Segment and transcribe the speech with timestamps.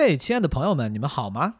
[0.00, 1.56] 嘿，亲爱的朋友们，你们好吗？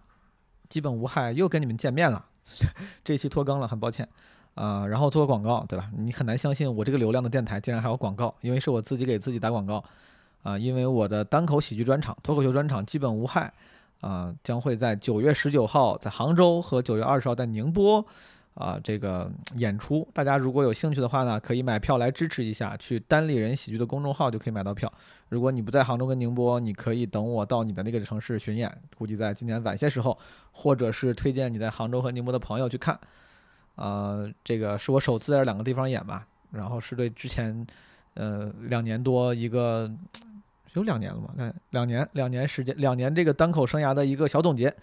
[0.68, 2.26] 基本无害，又跟你们见面了。
[3.02, 4.08] 这期拖更了，很抱歉。
[4.54, 5.90] 啊、然后做个广告，对吧？
[5.96, 9.82] 你很难相信我这个流量的电台竟然还有广告，因为是我自己给自己打广告。
[10.44, 13.52] 啊、因为我的单口喜剧专场、脱口秀专场基本无害，
[14.02, 18.06] 啊、将会在九月十九号在杭州和九月二十号在宁波，
[18.58, 20.06] 啊、这个演出。
[20.12, 24.92] 大家如果有兴趣的话呢，可以买票来支持一下，去单立人喜剧的公众号就可以买到票。
[25.28, 30.18] 如果你不在杭州跟宁波，你可以等我到你的那个城市巡演，估计在今年晚些时候，
[30.50, 32.98] 或者是推荐你在杭州和宁波的朋友去看。
[33.76, 37.64] 呃，这个是我首次在这两个地方演吧，然后是对之前
[38.14, 39.88] 呃两年多一个
[40.72, 41.32] 有两年了吗？
[41.36, 44.74] 两两年两年时间两年这个单口生涯的一个小总结。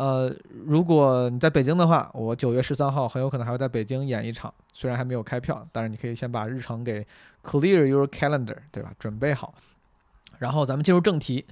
[0.00, 7.06] 呃，如果你在北京的话，我九月十三号很有可能还会在北京演一场，虽然还没有开票，但是你可以先把日程给
[7.44, 8.94] clear your calendar，对吧？
[8.98, 9.52] 准备好。
[10.38, 11.44] 然后咱们进入正题。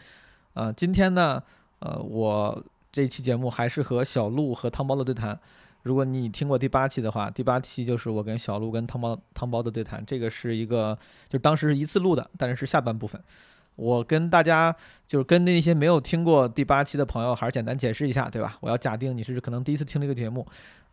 [0.55, 1.43] 呃，今天呢，
[1.81, 5.39] 呃，我这期节目还是和小鹿和汤包的对谈。
[5.83, 10.03] 如果你听过第八期的话，第八期就是我跟小鹿跟汤包汤包的对谈。
[10.07, 13.23] 这个是一个，就当时是一次录的，但是是下半部分。
[13.79, 14.75] 我跟大家
[15.07, 18.59] 就是跟那些没有听过第八期的朋友，还是简单解释一下，对吧？
[18.61, 20.45] 我要假定你是可能第一次听这个节目。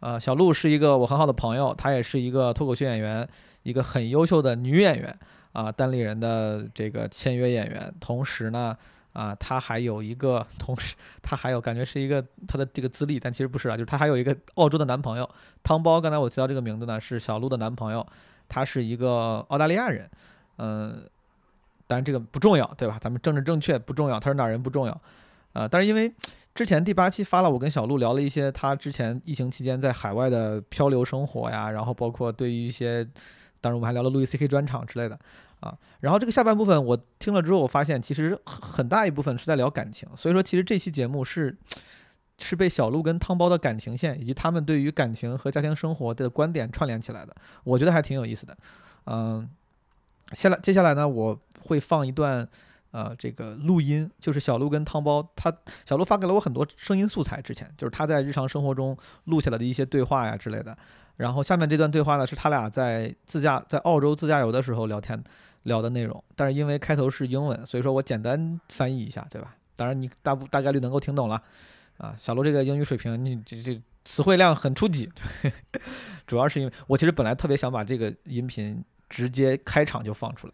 [0.02, 3.28] 呃，小鹿是一个我很好的朋友，她也是一个脱口秀演员，
[3.64, 5.18] 一个很优秀的女演员
[5.54, 7.92] 啊，单立人的这个签约演员。
[8.00, 8.78] 同时呢，
[9.14, 15.28] 啊，她还有一个，同时她还有感觉是一个她的这个资历，但其实不是啊，就是她还有一个澳洲的男朋友
[15.64, 16.00] 汤包。
[16.00, 18.06] 刚才我提到这个名字呢，是小鹿的男朋友，
[18.48, 20.08] 他是一个澳大利亚人，
[20.58, 21.10] 嗯。
[21.88, 22.98] 当然这个不重要，对吧？
[23.00, 25.02] 咱们政治正确不重要，他是哪人不重要，
[25.54, 26.12] 啊、但是因为
[26.56, 33.04] 之前第八期发了，我跟小鹿聊了一些他之前疫情期间在海外的漂流生活呀，然后包括对于一些，
[33.62, 35.20] 当然我们还聊了路易 C K 专场之类的
[35.60, 35.78] 啊。
[36.00, 41.56] 然后这个下半部分我听了之后，我发现其实很大一部分是在聊感情，所以说其实这期节目是
[42.40, 48.58] 是被小鹿跟汤包的感情线以及他们对于感情和家庭生活的观点串联起来的，我觉得还挺有意思的，
[49.06, 49.50] 嗯。
[50.34, 52.48] 下来，接下来呢，我会放一段，
[52.92, 55.54] 呃，这个录音，就是小鹿跟汤包，他
[55.86, 60.76] 小鹿发给了我很多声音素材，之前就是他在日常生活中录下来的一些对话呀之类的。
[61.18, 65.24] 然后下面这段对话呢，是他俩在自驾在澳洲自驾游的时候聊天
[65.64, 69.56] 聊的内容，但是因为开头是英文，所以说我简单翻译一下，对吧？
[69.76, 71.42] 当然你大不大概率能够听懂了，
[71.98, 75.10] 啊，小鹿这个英语水平，你这这词汇量很初级，
[76.26, 78.84] 主要是因为我其实本来特别想把这个音频。
[79.10, 80.54] 直接开场就放出来，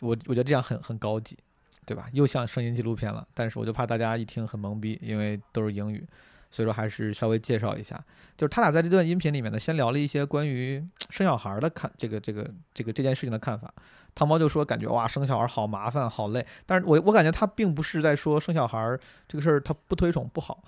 [0.00, 1.38] 我我觉得这样很很高级，
[1.86, 2.08] 对吧？
[2.12, 6.06] 又像声音纪录片了，但是我就怕大家一听很懵逼，因为都是英语，
[6.50, 8.02] 所以说还是稍微介绍一下。
[8.36, 13.72] 就是他俩在这段音频里面呢，先聊了一些关于生小孩的看这个这个这个这件事情的看法。
[14.14, 18.98] 汤猫就说感觉哇，生小孩好麻烦好累，但是我我感觉他并不是在说生小孩
[19.28, 20.62] 这个事儿他不推崇不好，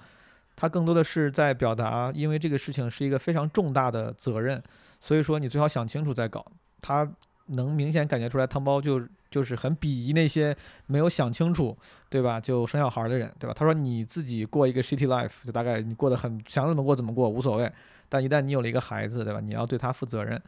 [0.57, 4.61] 他更多的是在表达，因为这个事情是一个非常重大的责任，
[5.01, 6.45] 所以说你最好想清楚再搞。
[6.87, 7.09] 他
[7.47, 11.77] 能明显感觉出来，汤包就就是很鄙夷那些没有想清楚，
[12.09, 12.41] 对吧？
[12.41, 13.53] 就生小孩的人，对吧？
[13.53, 17.73] 他说你自己过一个 shitty life，就大概你过得很想怎么过怎么过无所谓，
[18.09, 19.41] 但一旦你有了一个孩子，对吧？
[19.41, 20.41] 你要对他负责任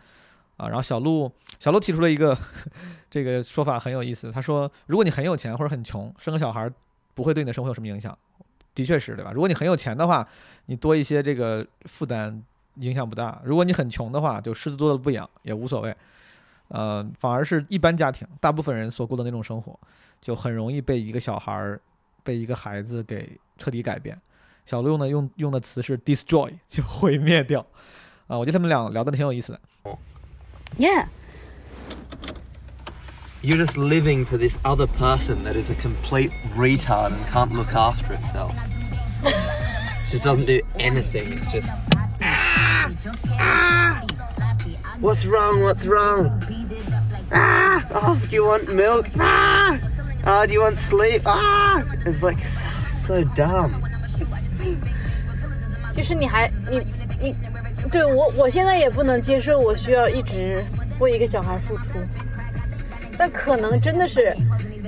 [0.57, 0.69] 啊。
[0.69, 1.29] 然后小鹿
[1.59, 2.39] 小鹿提出了一个
[3.11, 6.71] 这个说法很有意思，他说如果你很有钱或者很穷，生个小孩
[7.15, 8.17] 不会对你的生活有什么影响，
[8.77, 9.33] 的确是对吧？
[9.33, 10.27] 如果你很有钱的话，
[10.67, 12.41] 你多一些这个负担
[12.77, 15.95] 影响不大；如果你很穷的话，就狮子多了不痒也无所谓。
[16.69, 19.79] 呃，反而是一般家庭，大部分人所过的那种生活，
[20.21, 21.81] 就很容易被一个小孩儿、
[22.23, 24.19] 被一个孩子给彻底改变。
[24.67, 27.65] 小鹿呢用用的词是 destroy，就毁灭掉。
[28.27, 29.61] 啊、我觉得他们俩聊的挺有意思的。
[30.77, 31.07] Yeah.
[33.41, 37.73] You're just living for this other person that is a complete retard and can't look
[37.73, 38.53] after itself.
[40.11, 41.33] just doesn't do anything.
[41.35, 41.73] It's just.
[44.99, 45.05] "Ah!
[45.05, 45.07] Ah!
[45.07, 45.63] What's wrong?
[45.63, 46.31] What's wrong?
[47.31, 47.83] Ah!
[47.95, 49.07] Oh, do you want milk?
[49.19, 49.79] Ah!
[50.25, 51.23] Ah, do you want sleep?
[51.25, 51.83] Ah!
[52.05, 52.67] It's like so,
[52.99, 53.73] so dumb.
[55.93, 56.79] 就是你还你
[57.21, 57.37] 你，
[57.91, 60.65] 对我我现在也不能接受，我需要一直
[61.01, 61.99] 为一个小孩付出。
[63.17, 64.33] 但可能真的是，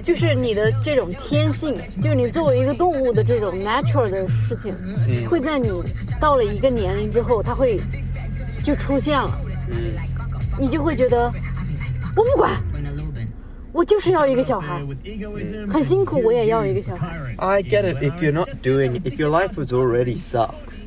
[0.05, 4.73] 就是你的这种天性，就是你作为一个动物的这种 natural 的事情，
[5.29, 5.69] 会在你
[6.21, 7.81] 到了一个年龄之后，它会
[8.63, 9.37] 就出现了，
[10.60, 11.32] 你就会觉得
[12.16, 12.62] 我不管，
[13.72, 14.82] 我就是要一个小孩，
[15.70, 17.98] 很辛苦，我也要一个小孩 I get it.
[18.02, 20.84] If you're not doing it, if your life was already sucks,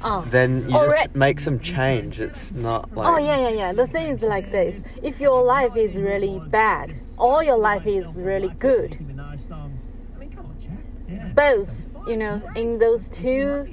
[0.00, 0.24] 啊。
[0.30, 1.08] then you Alright.
[1.08, 2.20] just make some change.
[2.20, 3.06] It's not like.
[3.06, 3.72] Oh yeah, yeah, yeah.
[3.72, 8.20] The thing is like this: if your life is really bad, or your life is
[8.20, 8.98] really good,
[11.34, 13.66] both, you know, in those two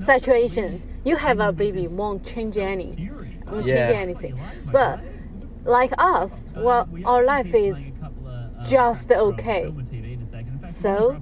[0.00, 3.10] situations, you have a baby won't change any,
[3.51, 3.87] won't Yeah.
[3.87, 4.39] change anything.
[4.71, 4.99] But
[5.65, 7.91] like us, well, our life is
[8.67, 9.71] just okay.
[10.69, 11.21] So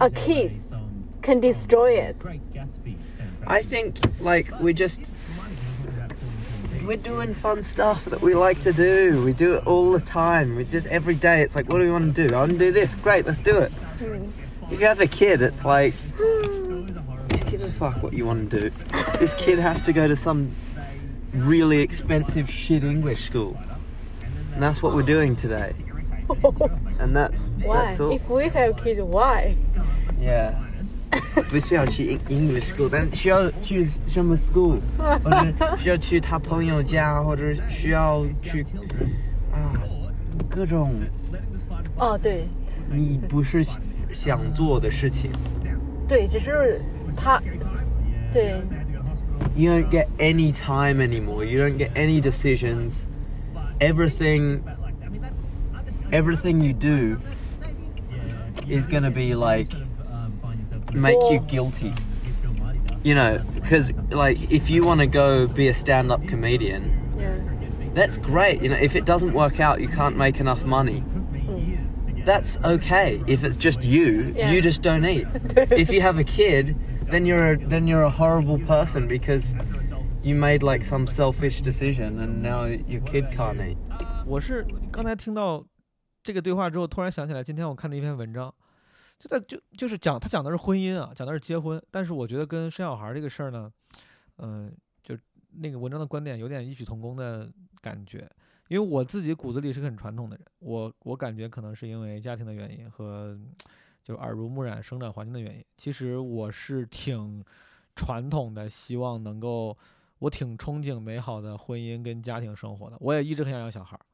[0.00, 0.60] a kid
[1.22, 2.16] can destroy it.
[3.46, 5.12] I think like we just
[6.84, 9.22] we're doing fun stuff that we like to do.
[9.24, 10.56] We do it all the time.
[10.56, 11.40] We just every day.
[11.42, 12.34] It's like, what do we want to do?
[12.34, 12.94] I want to do this.
[12.94, 13.72] Great, let's do it.
[13.72, 14.24] Hmm.
[14.70, 15.40] If you have a kid.
[15.42, 16.86] It's like, who
[17.46, 18.76] gives a fuck what you want to do?
[19.18, 20.52] This kid has to go to some
[21.33, 23.55] really expensive shit English school,
[24.53, 25.73] and that's what we're doing today.
[26.99, 27.85] And that's Why?
[27.85, 28.11] that's all.
[28.11, 29.55] If we have kids, why?
[30.19, 30.53] Yeah.
[31.49, 34.77] 不需要去 English school，但需要去什么 school，
[35.23, 38.63] 或者需要去他朋友家，或者需要去
[39.51, 39.73] 啊
[40.47, 40.93] 各种
[41.97, 42.47] 哦，对
[42.91, 43.65] 你不是
[44.13, 45.31] 想做的事情。
[46.07, 46.79] 对，只是
[47.17, 47.41] 他，
[48.31, 48.61] 对
[49.54, 51.44] You don't get any time anymore.
[51.44, 53.06] You don't get any decisions.
[53.80, 54.64] Everything,
[56.12, 57.20] everything you do
[58.68, 59.70] is gonna be like
[60.92, 61.92] make you guilty.
[63.02, 68.62] You know, because like if you want to go be a stand-up comedian,，yeah，that's great.
[68.62, 71.04] You know, if it doesn't work out, you can't make enough money.
[72.24, 73.22] That's okay.
[73.26, 74.50] If it's just you, Yeah.
[74.50, 75.26] you just don't eat.
[75.56, 76.74] if you have a kid,
[77.10, 79.56] then you're a, then you're a horrible person because
[80.22, 83.76] you made like some selfish decision and now your kid can't eat.
[84.26, 85.64] 我是刚才听到
[86.22, 88.52] 这个对话之后，突然想起来今天我看的一篇文章，
[89.18, 93.70] 就在就就是讲他讲的是婚姻啊，讲的是结婚，但是我觉得跟生小孩这个事儿呢，
[94.38, 95.16] 嗯、就
[95.50, 97.50] 那个文章的观点有点异曲同工的
[97.80, 98.28] 感觉。
[98.68, 103.38] 因为我自己骨子里是个很传统的人，我我感觉可能是因为家庭的原因和
[104.04, 105.64] 就耳濡目染生长环境的原因。
[105.76, 107.42] 其实我是挺
[107.96, 109.76] 传统的，希望能够
[110.18, 112.96] 我挺憧憬美好的婚姻跟家庭生活的。
[113.00, 114.04] 我也一直很想要小孩儿，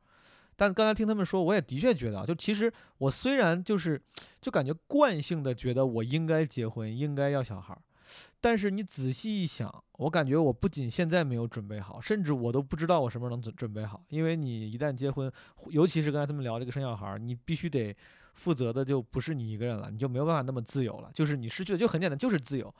[0.56, 4.00] 但刚才听他们说，我也的确觉得啊，就其实我虽然就是
[4.40, 7.80] 就感觉惯性的觉得我应该结婚，应该要小孩儿，
[8.40, 14.02] 但是你仔细一想，我感觉我不仅现在没有准备好，甚至我都不知道我什么时候能准准备好。
[14.08, 15.32] 因为你一旦结婚，
[15.68, 17.96] 尤其是刚才他们聊这个生小孩儿，你必须得
[18.40, 22.74] 负责的就不是你一个人了，你就没有办法那么自由了，就是你失去的就很简单，就是自由。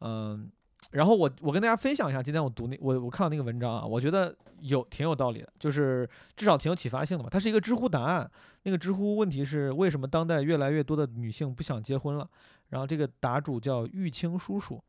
[0.00, 0.48] 嗯，
[0.92, 7.28] 然后我我跟大家分享一下，今天我读那我我看到那个文章啊，我觉得有挺有道理的，就是至少挺有启发性的嘛。
[7.28, 8.30] 它是一个知乎答案，
[8.62, 12.30] 那个知乎问题是为什么当代越来越多的女性不想结婚了？
[12.68, 14.80] 然后这个答主叫玉清叔叔，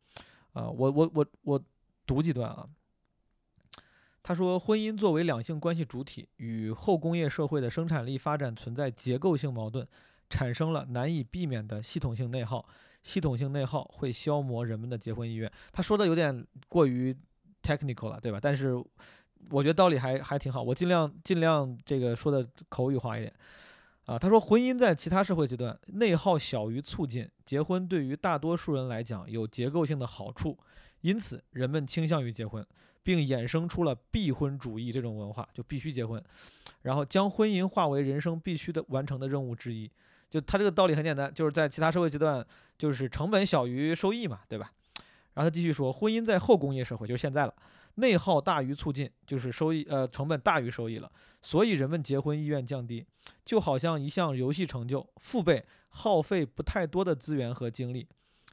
[0.53, 1.59] 啊、我我我我
[2.05, 2.67] 读几段啊。
[4.27, 9.87] 他说，婚姻作为两性关系主体，与后工业社会的生产力发展存在结构性矛盾，
[10.29, 12.67] 产生了难以避免的系统性内耗。
[13.03, 15.49] 系统性内耗会消磨人们的结婚意愿。
[15.71, 17.15] 他说的有点过于
[17.63, 18.37] technical 了，对吧？
[18.41, 18.73] 但是
[19.49, 23.33] 我觉得道理还还挺好，我尽量尽量这个说的口语化一点。
[24.07, 30.57] 啊，他说，婚姻在其他社会阶段内耗小于促进，结婚对于大多数人来讲有结构性的好处，
[31.07, 32.65] 因此人们倾向于结婚，
[33.01, 36.21] 并衍生出了必婚主义这种文化，就必须结婚，
[36.81, 39.89] 然后将婚姻化为人生必须的完成的任务之一。
[40.29, 42.45] 就他这个道理很简单，就是在其他社会阶段，
[42.77, 44.69] 就是成本小于收益嘛，对吧？
[45.33, 47.55] 然后他继续说，婚姻在后工业社会，就是现在了，
[47.95, 51.09] 内耗大于促进，就是收益呃成本大于收益了，
[51.41, 53.05] 所以人们结婚意愿降低，
[53.45, 58.05] 就好像一项游戏成就，父辈耗费不太多的资源和精力，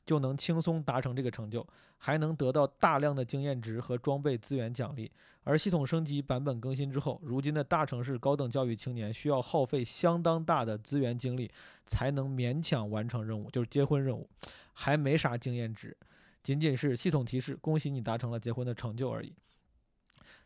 [0.06, 1.66] 就能轻松达成这个成就，
[1.98, 5.10] 还能得到大量的经验值和装备资源奖励。
[5.46, 11.50] 而系统升级、版本更新之后，如今的大城市高等教育青年需要耗费相当大的资源精力，
[11.86, 14.26] 才能勉强完成任务，就是结婚任务，
[14.72, 15.94] 还没啥经验值，
[16.42, 19.34] 仅仅是系统提示恭喜你达成了结婚的成就而已。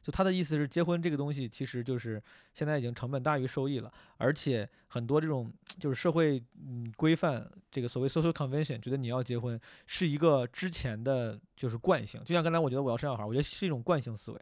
[0.09, 2.23] 就他的意思是，结婚这个东西其实就是
[2.55, 14.41] 现在已经成本大于收益了，而且很多这种就是社会嗯规范，这个所谓 social convention，觉得你要结婚是一个之前的就是惯性，就像刚才我觉得我要生小孩，我觉得是一种惯性思维。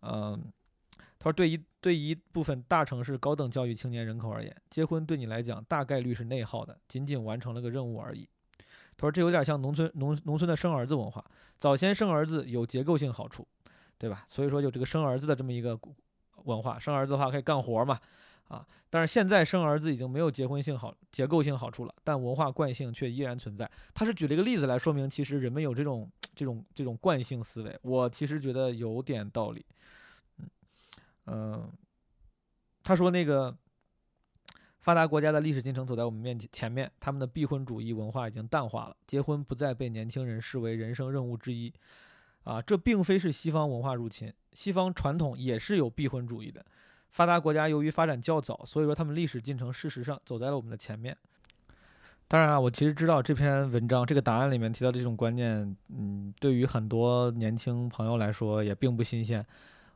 [0.00, 0.50] 嗯，
[1.18, 8.26] 他说对一对一部分大城市高等教育青年人口而言，结婚对你来讲大概率是内耗的，仅仅完成了个任务而已。
[8.96, 11.22] 他说这有点像农村农农村的生儿子文化，
[11.58, 13.46] 早先生儿子有结构性好处，
[13.98, 14.24] 对吧？
[14.28, 15.78] 所以说有这个生儿子的这么一个
[16.44, 17.98] 文化，生儿子的话可以干活嘛，
[18.48, 23.68] 啊，但是现在生儿子已经没有结婚性好结构性好处了，但文化惯性却依然存在。
[23.94, 29.64] 他是举了一个例子来说明，其实人们有这种这种这种惯性思维，我其实觉得有点道理。
[30.38, 30.50] 嗯
[31.26, 31.72] 嗯，
[32.84, 33.56] 他说那个
[34.80, 41.72] 发达国家的历史进程走在我们面前前面，他们的避婚主义文化已经淡化了，结婚不再被年轻人视为人生任务之一。
[42.46, 46.64] 啊，这并非是西方文化入侵，西方传统也是有避婚主义的。
[47.10, 51.16] 发达国家由于发展较早，所以说他们历史进程事实上走在了我们的前面。
[52.28, 59.44] 当然啊，我其实知道这篇文章这个答案里面提到的这种观念，嗯，对于很多年轻朋友来说也并不新鲜。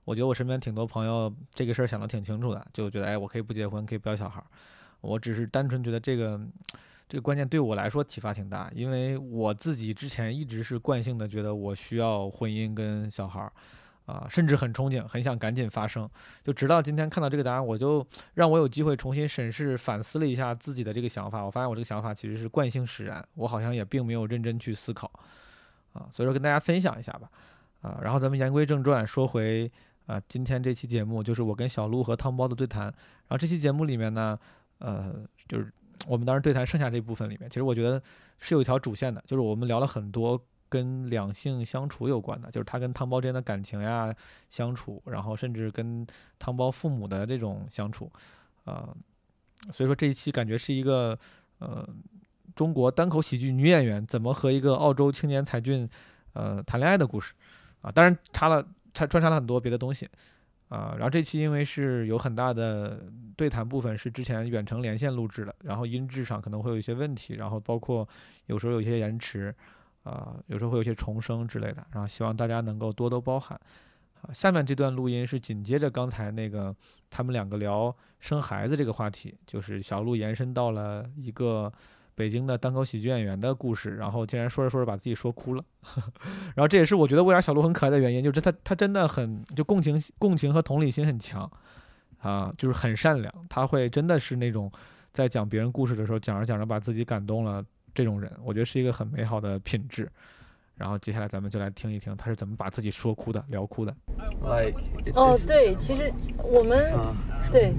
[0.05, 4.47] 我觉得我身边挺多朋友这个事儿想得挺清楚的，就觉得哎，我可以不结婚，可以不要小孩儿。
[5.01, 6.41] 我只是单纯觉得这个
[7.11, 13.53] 这个观念对我来说启发挺大，因为我自己之前一直是惯性的觉得我需要婚姻跟小孩儿，
[14.07, 16.09] 啊，甚至很憧憬，很想赶紧发生。
[16.45, 21.43] 就直到今天看到这个答案，我就让我有机会重新审视、反思了一下自己的这个想法。
[21.43, 25.11] 我发现我这个想法其实是惯性使然，我好像也并没有认真去思考，
[25.93, 27.29] 啊，所以说跟大家分享一下吧，
[27.81, 29.69] 啊，然后咱们言归正传，说回
[30.07, 32.85] 啊，今天这期节目就是我跟小鹿和汤包的对谈。
[32.85, 34.39] 然后这期节目里面呢。
[34.81, 35.13] 呃，
[35.47, 35.71] 就是
[36.07, 38.03] 我们当时对谈剩下这部分里面，其实我觉得
[38.39, 44.15] 是有一条主线的，就是我们聊了很多跟两性相处有关的，就是他跟汤包之间的感情呀、
[44.49, 46.07] 相处，然后甚至跟
[46.39, 48.11] 汤包父母的这种相处，
[48.65, 48.97] 呃，
[49.71, 51.19] 所以说这一期感觉是一个
[51.59, 51.89] 呃
[52.55, 55.89] 中国单口喜剧女演员怎么和一个澳洲青年才俊
[56.33, 57.35] 呃谈恋爱的故事
[57.83, 58.65] 啊，当然插了
[58.95, 60.09] 插穿插了很多别的东西。
[60.71, 63.03] 啊，然后这期因为是有很大的
[63.37, 68.09] 对谈部分是之前远程连线录制的，然后音质上可能会有一些问题，然后包括
[68.47, 69.53] 有时候有一些延迟，
[70.05, 73.61] 啊，有时候会有一些重声之类的，然后希望大家能够多多包涵。
[74.23, 76.73] 啊，下面这段录音是紧接着刚才那个
[77.11, 81.73] 他们两个聊生孩子这个话题，就是小鹿延伸到了一个。
[82.21, 85.65] 北京的单口喜剧演员的故事，然后竟然说着说着把自己说哭了，
[86.55, 91.51] 然后这也是我觉得为啥小鹿很可爱的原因，就是他他真的很就共情共情和同理心很强
[92.21, 94.71] 啊，就是很善良，他会真的是那种
[95.15, 100.07] 在讲别人故事的时候讲着讲着把自己感动了这种人，我觉得是一个很美好的品质。
[100.77, 103.97] 然后接下来咱们就来听一听他是怎么把自己说哭的、聊哭的。
[105.15, 106.13] 哦，对，其实
[106.45, 106.93] 我们
[107.51, 107.73] 对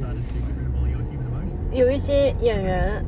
[1.71, 3.05] 有一些演员。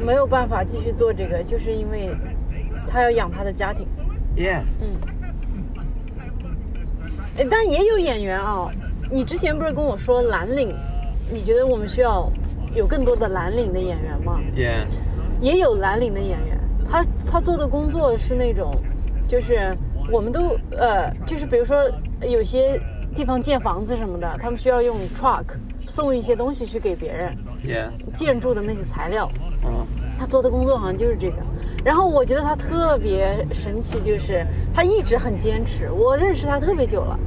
[0.00, 2.10] 没有办法继续做这个，就是因为
[2.86, 3.86] 他要养他的家庭。
[4.36, 4.62] Yeah。
[4.80, 4.96] 嗯。
[7.38, 8.70] 哎，但也有演员啊，
[9.10, 10.74] 你之前不是跟我说蓝领？
[11.30, 12.30] 你觉得我们需要
[12.74, 14.84] 有更多的蓝领的演员吗？Yeah。
[15.40, 16.58] 也有蓝领的演员，
[16.88, 18.72] 他他做的工作是那种，
[19.26, 19.76] 就是
[20.12, 21.76] 我们都呃，就是比如说
[22.22, 22.80] 有些
[23.14, 25.44] 地方建房子什么的，他们需要用 truck
[25.86, 27.36] 送一些东西去给别人。
[28.12, 29.30] 建筑的那些材料。
[30.16, 31.38] 他做的工作好像就是这个，
[31.84, 35.90] 然后我觉得他特别神奇，就是他一直很坚持。
[35.90, 37.18] 我认识他特别久了，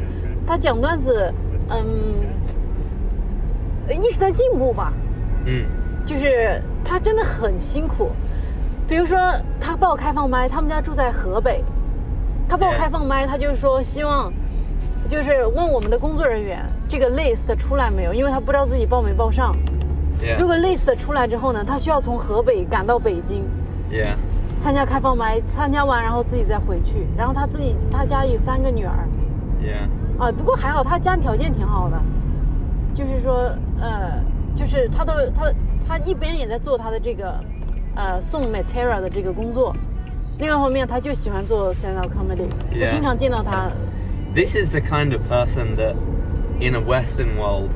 [0.47, 1.33] 他讲段子，
[1.69, 1.85] 嗯，
[3.89, 4.93] 一直在进步吧。
[5.45, 5.65] 嗯，
[6.05, 8.09] 就是他真的很辛苦。
[8.87, 9.19] 比如说
[9.59, 11.61] 他报开放麦，他们家住在河北，
[12.47, 14.31] 他报开放麦，他就说希望，
[15.09, 19.53] 就是问我们的工作人员这个 list 出来没有，因为他不知道自己报没报上。
[20.39, 23.43] 如果 list 出来之后呢，他需要从河北赶到北京
[23.91, 24.15] ，Yeah，
[24.59, 27.05] 参加开放麦，参加完然后自己再回去。
[27.15, 28.93] 然后他自己他家有三个女儿
[29.61, 29.87] ，Yeah，
[30.21, 32.01] 啊，不过还好他家条件挺好的，
[32.93, 34.19] 就是说呃，
[34.55, 35.53] 就是他都他
[35.87, 37.39] 他一边也在做他的这个
[37.95, 39.75] 呃送 material 的这个工作，
[40.39, 43.69] 另外一方面他就喜欢做 stand up comedy，我经常见到他。
[44.33, 45.95] This is the kind of person that
[46.59, 47.69] in a Western world,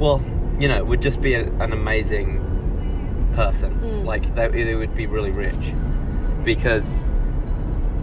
[0.00, 0.20] well.
[0.59, 2.39] you know, would just be a, an amazing
[3.35, 3.73] person.
[3.81, 4.05] Mm.
[4.05, 5.73] Like they, they would be really rich
[6.43, 7.07] because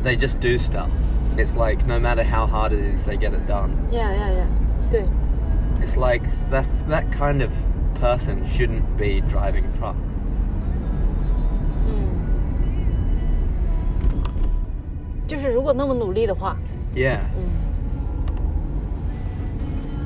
[0.03, 0.91] they just do stuff.
[1.37, 3.89] It's like no matter how hard it is, they get it done.
[3.93, 4.47] Yeah, yeah, yeah.
[4.91, 5.09] 对.
[5.83, 7.53] It's like that's that kind of
[8.01, 10.21] person shouldn't be driving trucks.
[11.87, 12.09] 嗯，
[15.27, 16.57] 就是如果那么努力的话。
[16.95, 17.21] Yeah.
[17.37, 17.62] 嗯。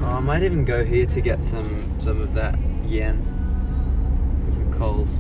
[0.02, 1.69] Oh, I might even go here to get some
[2.00, 3.16] some of that yen.
[4.47, 5.19] Get some coals.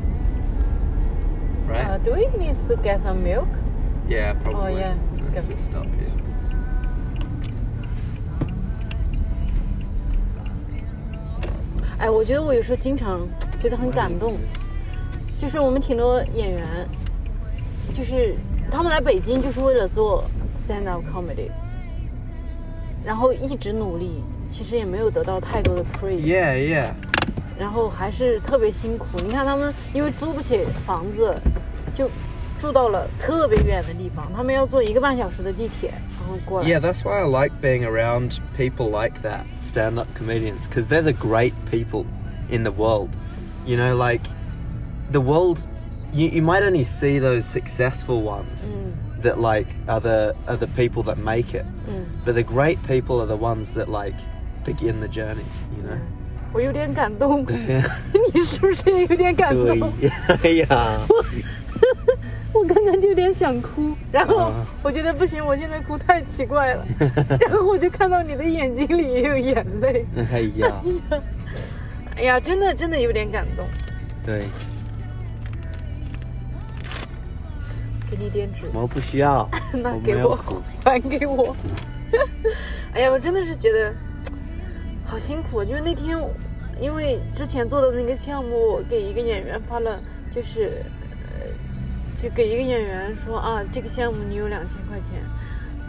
[1.68, 1.84] Right?
[1.84, 3.48] Uh, do we need to get some milk?
[4.08, 4.74] Yeah, probably.
[4.74, 6.10] Oh yeah, let's, let's just stop here.
[11.98, 13.20] 哎，我觉得我有时候经常
[13.60, 14.34] 觉得很感动，
[15.38, 16.66] 就是我们挺多演员，
[17.94, 18.34] 就是
[18.72, 20.24] 他们来北京就是为了做
[20.58, 21.48] stand up comedy，
[23.04, 24.20] 然后一直努力，
[24.50, 26.94] 其实也没有得到太多的 praise。Yeah, yeah.
[27.58, 29.06] 然后还是特别辛苦。
[29.24, 31.34] 你看他们因为租不起房子，
[31.94, 32.10] 就
[32.58, 34.32] 住到了特别远的地方。
[34.34, 36.68] 他们要坐一个半小时的地铁，然后过来。
[36.68, 41.54] Yeah, that's why I like being around people like that, stand-up comedians, because they're the great
[41.70, 42.04] people.
[42.52, 43.10] in the world.
[43.66, 44.22] You know, like
[45.10, 45.66] the world.
[46.12, 48.70] You, you might only see those successful ones
[49.22, 51.64] that like are the are the people that make it,
[52.24, 54.14] but the great people are the ones that like
[54.67, 55.45] begin the journey.
[55.77, 55.97] You know.
[56.53, 57.45] 我有点感动，
[58.33, 59.91] 你是不是也有点感动？
[60.43, 60.99] 哎呀，
[62.53, 64.65] 我刚刚就有点想哭，然后啊。
[64.83, 66.85] 我觉得不行，我现在哭太奇怪了，
[67.39, 70.81] 然后我就看到你的眼睛里也有眼泪，哎呀，
[72.17, 73.65] 哎呀，真的真的有点感动，
[74.25, 74.45] 对，
[78.09, 80.37] 给你点纸，我不需要，那给我
[80.83, 81.55] 还给我。
[82.93, 83.93] 哎呀，我真的是觉得
[85.07, 86.17] 好辛苦，就是那天
[86.81, 89.99] 因为之前做的那个项目，我给一个演员发了，
[90.29, 90.83] 就是
[91.23, 91.47] 呃，
[92.17, 95.13] 就给一个演员说啊，这个项目你有两千块钱，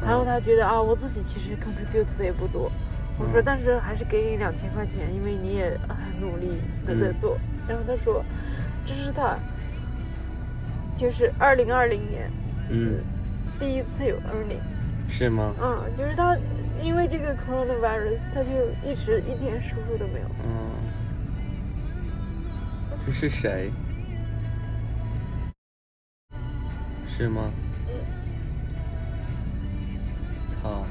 [0.00, 2.70] 然后他觉得啊，我自己其实 contribute 的也不多。
[3.18, 7.36] 我说，但是还是给你两千块钱，因为你也很努力的在做。
[7.68, 8.24] 然后他说，
[8.86, 9.36] 这是他，
[10.96, 12.30] 就是二零二零年
[12.70, 13.02] 嗯，
[13.58, 14.62] 第一次有 earning。
[15.10, 15.52] 是吗？
[15.60, 16.36] 嗯，就是他
[16.82, 18.50] 因为这个 coronavirus，他就
[18.88, 20.26] 一直一点收入都没有。
[20.44, 20.70] 嗯，
[23.06, 23.70] 这是谁？
[27.06, 27.50] 是吗？
[27.88, 27.94] 嗯
[30.44, 30.84] 操，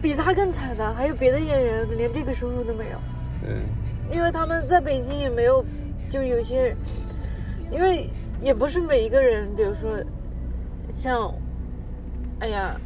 [0.00, 2.98] 比他更惨的还有别的演员，连这个收入都没有，
[3.40, 3.60] 对，
[4.16, 5.64] 因为他们在北京也没有，
[6.08, 6.76] 就有些人，
[7.70, 8.08] 因为
[8.40, 10.02] 也不是每一个人，比如说
[10.90, 11.34] 像，
[12.40, 12.80] 哎呀，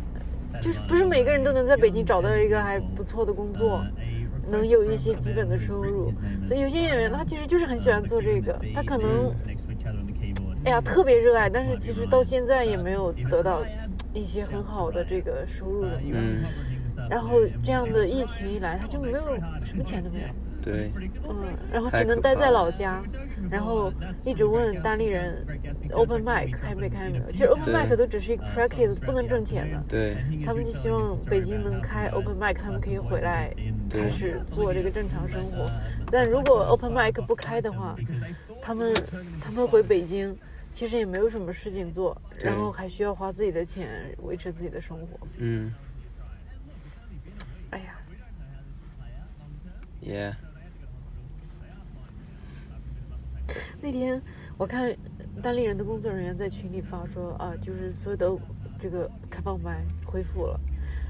[0.61, 3.85] 就是不是每个人都能在北京找到一个还不错的工作，
[4.51, 6.13] 能有一些基本的收入，
[6.47, 9.35] 所以有些演员他其实就是很喜欢做这个，他可能。
[10.65, 13.63] 哎呀，特别热爱，但是其实到现在也没有得到
[14.13, 16.01] 一些很好的这个收入的。
[16.13, 16.43] 嗯，
[17.09, 19.21] 然后这样的疫情一来，他就没有
[19.63, 20.27] 什么钱都没有，
[20.67, 20.91] 对，
[21.29, 23.01] 嗯，然后只能待在老家，
[23.49, 23.93] 然后
[24.25, 25.47] 一直问当地人
[25.93, 27.31] open mic 开没开没有。
[27.31, 29.81] 其实 open mic 都只是一个 practice，不能挣钱的。
[29.89, 33.55] 对，他们就希望北京能开 open mic，他们可以回来
[33.89, 35.71] 开始做这个正常生活。
[36.11, 37.95] 但如果 open mic 不开的话，
[38.61, 38.93] 他们
[39.41, 40.37] 他们回北京，
[40.73, 43.87] 其实也没有什么事情做，然后还需要花自己的钱
[44.25, 45.29] 维持自己的生活。
[45.37, 45.73] 嗯。
[47.71, 47.95] 哎呀
[50.03, 50.35] ，，Yeah，
[53.81, 54.21] 那天
[54.59, 54.95] 我看
[55.43, 58.31] 单立人的工作人员在群里发说啊，就是所有的
[58.79, 60.61] 这个开放麦恢复了，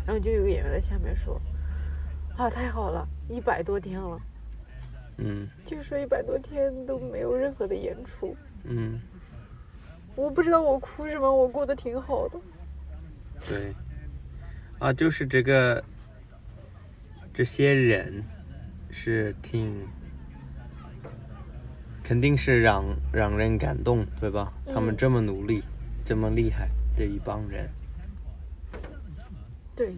[0.07, 1.41] 然后就有个演员在下面说
[2.37, 4.21] 啊，太好了，一百多天了。
[5.19, 9.01] 嗯就说一百多天都没有任何的演出，嗯，
[10.15, 12.39] 我不知道我哭什么，我过得挺好的。
[13.49, 13.73] 对，
[14.79, 15.83] 啊，就是这个
[17.33, 18.23] 这些人
[18.91, 19.89] 是挺，
[22.07, 24.53] 肯定是让让人感动，对吧？
[24.73, 25.65] 他们嗯这么努力，
[26.05, 27.69] 这么厉害的一帮人，
[29.75, 29.93] 对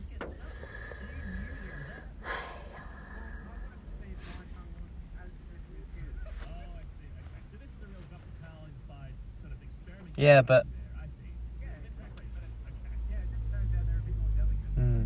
[10.16, 10.64] ，Yeah, but.
[14.74, 15.04] Hmm.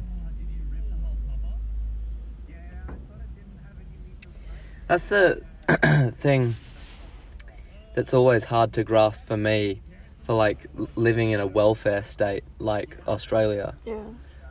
[4.87, 5.43] That's the
[6.21, 6.55] thing
[7.95, 9.83] that's always hard to grasp for me,
[10.23, 13.75] for like living in a welfare state like Australia.
[13.85, 14.05] yeah.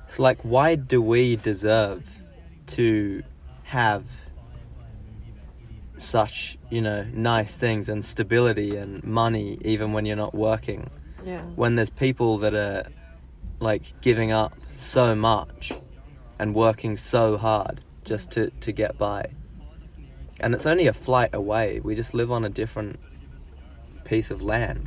[0.05, 2.21] It's like, why do we deserve
[2.67, 3.23] to
[3.63, 4.03] have
[5.95, 10.89] such, you know, nice things and stability and money even when you're not working?
[11.23, 11.43] Yeah.
[11.55, 12.91] When there's people that are
[13.61, 15.71] like giving up so much
[16.37, 19.27] and working so hard just to, to get by.
[20.41, 21.79] And it's only a flight away.
[21.79, 22.99] We just live on a different
[24.11, 24.81] piece of land.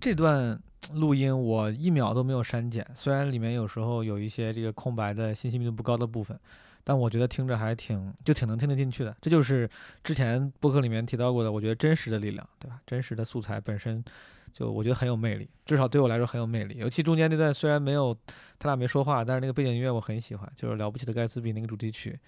[0.00, 0.60] 这段
[0.94, 6.36] 录音我一秒都没有删减，虽然里面有时候有一些这个空白的信息密度不高的部分，
[6.82, 9.16] 但我觉得听着还挺就挺能听得进去的。
[9.20, 9.70] 这就是
[10.02, 12.80] 之前播客里面提到过的，我觉得真实的力量，对吧？
[12.84, 14.04] 真实的素材本身
[14.52, 16.76] 就我觉得很有魅力，至少对我来说很有魅力。
[16.78, 18.12] 尤其中间那段虽然没有
[18.58, 22.18] 他俩没说话，但是那个背景音乐我很喜欢，就是《了不起的盖茨比》那个主题曲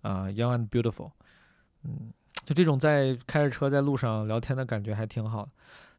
[0.00, 1.08] 啊、y o u n g and Beautiful》，
[1.84, 2.10] 嗯，
[2.44, 5.50] 就这种在开着车在路上聊天的感觉还挺好的。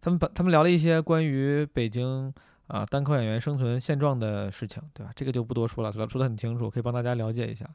[0.02, 2.34] 他们把他们聊了一些关于北京
[2.68, 5.12] 啊单口演员生存现状的事情，对吧？
[5.16, 7.66] 这个就不多说了，说说的很清楚，可以帮大家了解一下。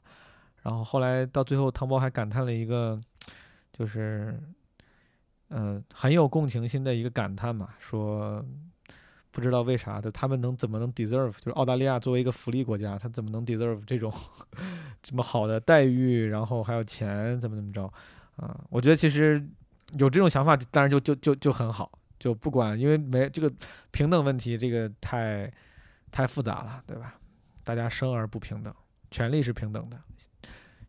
[0.63, 3.01] 然后后来到最后，汤包还感叹了一个，
[3.73, 4.39] 就是，
[5.49, 8.45] 嗯、很有共情心的一个感叹嘛，说
[9.31, 14.13] 不知道为啥的，他们能怎么能 deserve，就是澳大利亚作为一个福利国家，他怎么能 deserve 这种
[15.01, 17.91] 这么好的待遇，然后还有钱，怎么怎么着，
[18.39, 19.41] 啊、我觉得其实
[19.99, 23.53] 有这种想法，当然就就就就很好，就不管，因为没这个
[23.91, 25.53] 平等问题，这个太
[26.11, 27.19] 太复杂了，对吧？
[27.65, 28.75] 大家生而不平等，
[29.11, 30.01] 权利是平等的，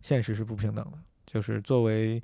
[0.02, 0.98] 现实是不平等的。
[1.26, 2.24] 就是作为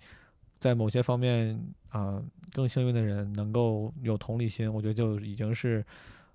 [0.59, 1.59] 在某些方面
[1.89, 2.21] 啊、
[2.53, 5.85] 更幸运的人，能够有同理心，我觉得就已经是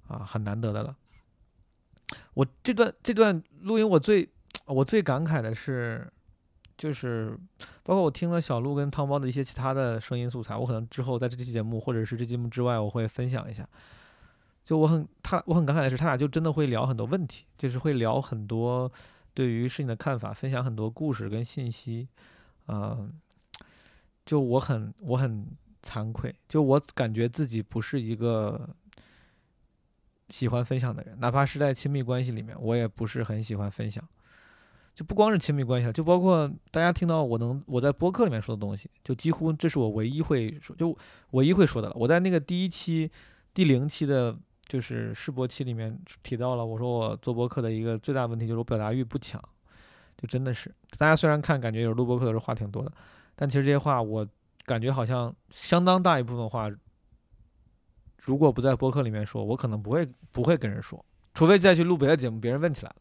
[0.07, 0.97] 啊、很难得的了。
[2.35, 4.29] 我这段这段录音，我最
[4.67, 6.07] 我最感慨的是，
[6.81, 7.39] 就是
[7.83, 13.69] 包括我听了小鹿跟汤包的一些其他的声音素材，我可能之后在这期节目或者是这节目之外，我会分享一下。
[14.65, 18.91] 就我很他我很感慨的是，他俩就真的会聊很多问题，就是会聊很多
[19.35, 22.09] 对于事情的看法，分享很多故事跟信息。
[22.69, 23.13] 嗯、
[24.25, 25.47] 就我很我很
[25.83, 28.71] 惭愧，就我感觉自己不是一个
[30.31, 34.03] 喜欢分享的人，哪怕是在亲密关系里面，我也不是很喜欢分享。
[35.01, 40.95] 就不光是亲密关系了，就包括大家听到我能我在播客里面说的东西，就几乎这是我唯一会说，就
[41.31, 41.95] 唯一会说的了。
[41.97, 43.11] 我在那个第一期、
[43.55, 44.37] 第零期的，
[44.67, 49.43] 就是试播期里面提到了，我说我做播客的一个最大问题就是我表达欲不强，
[50.19, 52.93] 就真的是大家虽然看感觉有录播客的时候话挺多的，
[53.35, 54.29] 但其实这些话我
[54.67, 56.71] 感觉好像相当大一部分话，
[58.19, 62.97] 如果不在播客里面说，我可能不会不会跟人说，除非再去录别的节目，别人问起来了。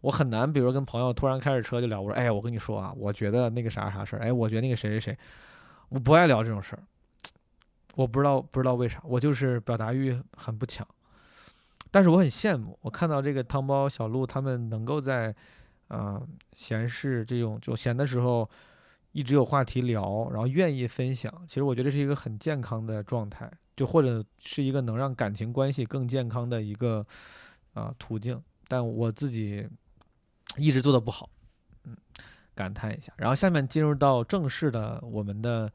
[0.00, 5.18] 我很难，比如跟朋友突然开着车就聊，我说，哎，我跟你说啊，我觉得那个啥啥事儿，哎，我觉得那个谁谁谁，
[5.88, 6.82] 我不爱聊这种事儿，
[7.96, 10.86] 我不知道不知道为啥，我就是表达欲很不强，
[11.90, 15.34] 但是我很羡慕，我看到这个汤包、小鹿他们能够在，
[15.88, 18.48] 呃，闲适这种就闲的时候，
[19.12, 27.04] 一直有话题聊，然后愿意分享，其实我觉得这是一个很健康的状态，就或者是一个能让感情关系更健康的一个
[27.74, 29.66] 啊、途径，但我自己
[30.58, 31.28] 一直做的不好，
[31.84, 31.96] 嗯，
[32.54, 33.12] 感叹一下。
[33.16, 35.70] 然后下面进入到正式的我们的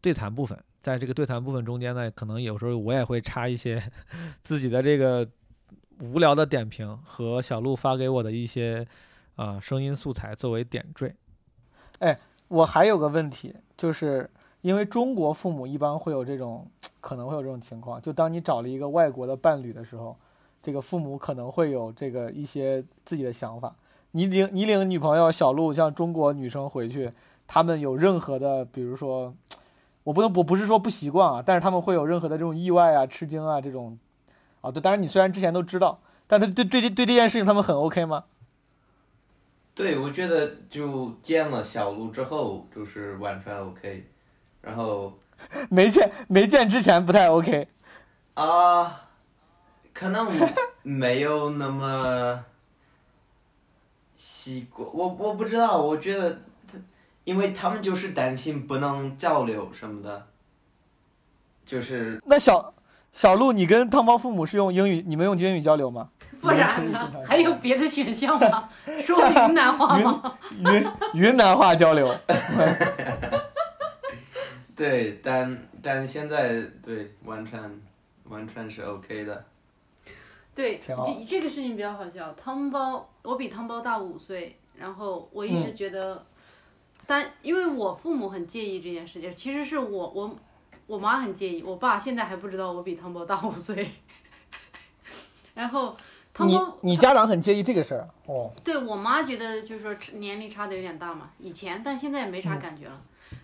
[0.00, 3.82] 对谈部分，在这个对谈部分中间呢，可能有时候我也会插一些
[4.42, 5.28] 自己的这个
[6.00, 8.86] 无聊的点评和小鹿发给我的一些
[9.36, 11.14] 啊、声音素材作为点缀。
[12.00, 14.28] 哎，我还有个问题，就是
[14.60, 16.68] 因为中国父母一般会有这种
[17.00, 20.18] 可能会有这种情况，就当你找了一个外国的伴侣的时候，
[20.62, 23.74] 这个父母可能会有这个一些自己的想法。
[24.12, 27.10] 你领你领女朋友小鹿像中国女生回去，
[27.46, 29.34] 他们有任何的，比如说，
[30.04, 33.98] 我不能我不是说不习惯啊，但是他们会有任何的这种意外啊、吃惊啊这种，
[34.60, 38.24] 啊，对，当然你虽然之前都知道，但他对对这对这件事情他们很 OK 吗？
[39.74, 44.06] 对，我觉得就见了小鹿之后就是完全 OK，
[44.60, 45.14] 然后
[45.70, 47.68] 没见没见之前不太 OK。
[48.34, 49.08] 啊，
[49.92, 50.48] 可能我
[50.82, 52.44] 没有那么
[54.16, 56.30] 习惯，我我不知道，我觉得
[56.66, 56.78] 他，
[57.24, 60.26] 因为他们就是担心不能交流什么的，
[61.64, 62.74] 就是那小
[63.12, 66.08] 小鹿，你跟汤包父母是用英语，你们用英语交流吗？
[66.40, 67.12] 不然呢？
[67.24, 68.68] 还有别的选项吗？
[69.04, 70.38] 说云南话吗？
[70.50, 72.12] 云云南话交流。
[74.74, 77.80] 对，但但现在对完全
[78.24, 79.44] 完全是 OK 的，
[80.54, 82.32] 对，挺好这这个事情比较好笑。
[82.34, 86.26] 汤包，我比汤包大五岁，然后我一直觉得，
[87.06, 90.38] 但因为我父母很介意这件事情，其实是我我
[90.86, 93.92] 我妈很介意，我爸现在还不知道我比汤包大五岁。
[95.54, 95.96] 然后
[96.34, 98.50] 汤你包，你家长很介意这个事儿哦？
[98.62, 103.00] 对我妈觉得就是说年龄差的有点大嘛，以前但现在也没啥感觉了。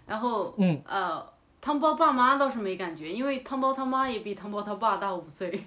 [0.06, 1.26] 然后嗯呃，
[1.62, 5.64] 汤包爸妈倒是没感觉，因为汤包他妈也比汤包他爸大五岁。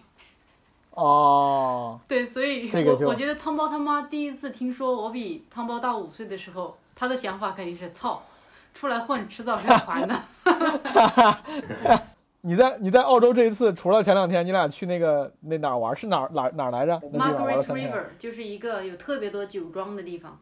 [0.92, 8.24] 哦，对，所以这个我我觉得汤包他妈第一次听说我比汤包大五岁的时候，他的想法肯定是操，
[8.74, 10.22] 出来混迟早是要还的。
[12.44, 17.64] 你在你在澳洲这一次，除了前两天你俩去那个那哪儿玩，是哪儿哪儿哪儿来着？Margaret。
[17.66, 20.40] River 就是一个有特别多酒庄的地方。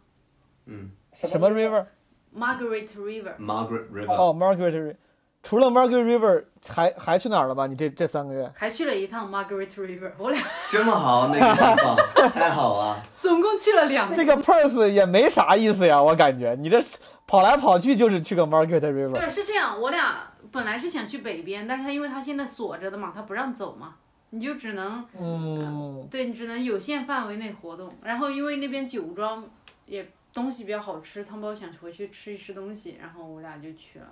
[0.66, 4.96] 嗯什么 river？Margaret River，，Margaret River，、哦，Margaret River。
[5.42, 7.66] 除了 Margaret River，还还去哪儿了吧？
[7.66, 8.52] 你这这三个月？
[8.54, 11.96] 还去了一趟 Margaret River，我俩 这么好那个地方，
[12.32, 13.02] 太好了。
[13.20, 14.16] 总共去了两次。
[14.16, 16.78] 这个 Perth 也没啥意思呀，我感觉你这
[17.26, 19.14] 跑来跑去就是去个 Margaret River。
[19.14, 23.96] 对，是这样，我俩本来是想去北边，但是他因为他现在锁着的嘛，他不让走嘛，
[24.32, 27.92] 你就只能嗯，对你只能有限范围内活动。
[28.04, 29.46] 然后因为那边酒庄
[29.86, 34.08] 也东西比较好吃，汤包想回去吃一吃东西，然后我俩就去了。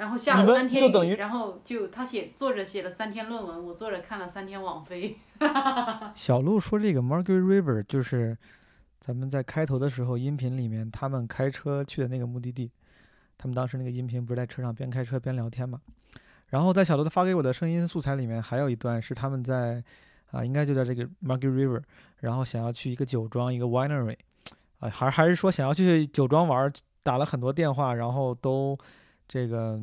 [0.00, 5.18] 然后下了三天雨，就等于然后就他写作者写了三天论文，我作者看了三天网飞。
[6.16, 8.34] 小鹿说这个 Margaret River 就是
[8.98, 12.70] 咱们在开头的时候音频里面他们开车去的那个目的地，
[13.36, 15.78] 他们当时那个音频不是在车上边开车边聊天嘛？
[16.46, 19.84] 然后在小鹿他发给我的声音素材里面，还有一段是他们在
[20.30, 21.82] 啊，应该就在这个 Muggy River，
[22.20, 24.16] 然后想要去一个酒庄一个 winery，
[24.78, 28.78] 啊，还还是说想要去酒庄玩儿，打了很多电话，然后都
[29.32, 29.80] 这个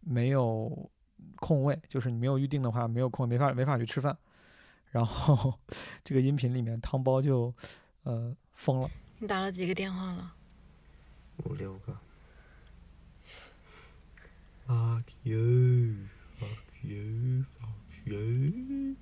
[0.00, 0.90] 没有
[1.36, 4.14] 空位，就是你没有预定的话，没有空，没法没法去吃饭。
[4.90, 5.58] 然后
[6.04, 7.54] 这个音频里面汤包就
[8.02, 10.34] 呃疯了，你打了几个电话了？
[11.46, 11.96] 五六个。
[14.66, 15.96] Fuck you,
[16.38, 18.96] fuck you, fuck you,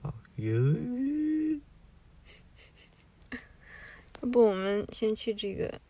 [0.00, 1.60] fuck you.
[4.22, 5.80] 要不我们先去这个，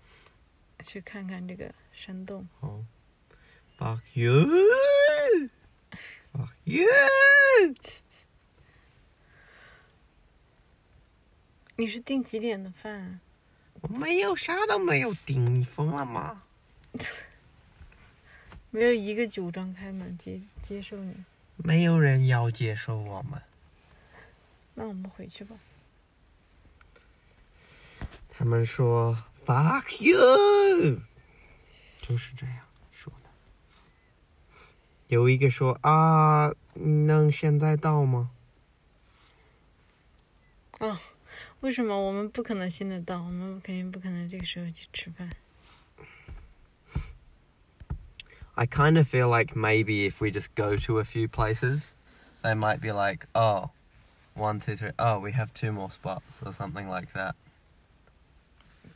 [0.82, 2.48] 去看看这个山洞。
[2.58, 2.82] 好。
[3.78, 4.46] Fuck you,
[6.32, 6.86] fuck you.
[11.76, 13.20] 你是订几点的饭？
[13.80, 16.44] 我没有啥都没有订，你疯了吗？
[18.70, 21.24] 没有一个酒庄开门接接受你，
[21.56, 23.42] 没有人要接受我们。
[24.74, 25.56] 那我们回去吧。
[28.30, 31.00] 他们说 “fuck you”，
[32.00, 32.56] 就是这样。
[35.13, 38.31] 有一个说啊，你能现在到吗？
[41.61, 43.21] 为什么我们不可能现在到？
[43.21, 45.29] 我们肯定不可能这个时候去吃饭。
[48.55, 51.91] I kind of feel like maybe if we just go to a few places,
[52.41, 53.71] they might be like, oh,
[54.35, 57.35] one, two, three, oh, we have two more spots or something like that.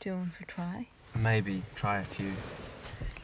[0.00, 0.88] Do you want to try?
[1.14, 2.32] Maybe try a few.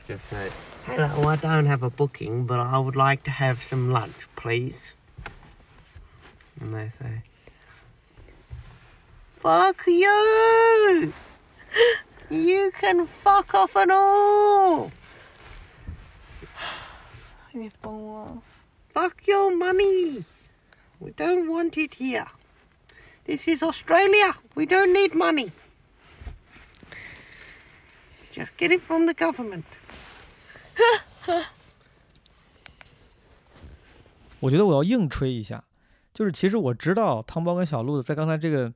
[0.08, 0.52] Just say,
[0.86, 4.94] hello, I don't have a booking, but I would like to have some lunch, please.
[6.60, 7.24] And they say,
[9.38, 11.12] fuck you!
[12.30, 14.92] You can fuck off and all!
[18.94, 20.24] Fuck your money!
[21.00, 22.28] We don't want it here.
[23.26, 24.36] This is Australia.
[24.54, 25.52] We don't need money.
[28.32, 29.66] Just get it from the government.
[34.42, 35.64] 我觉得我要硬吹一下，
[36.14, 38.72] 就是其实我知道汤包跟小鹿在刚才这个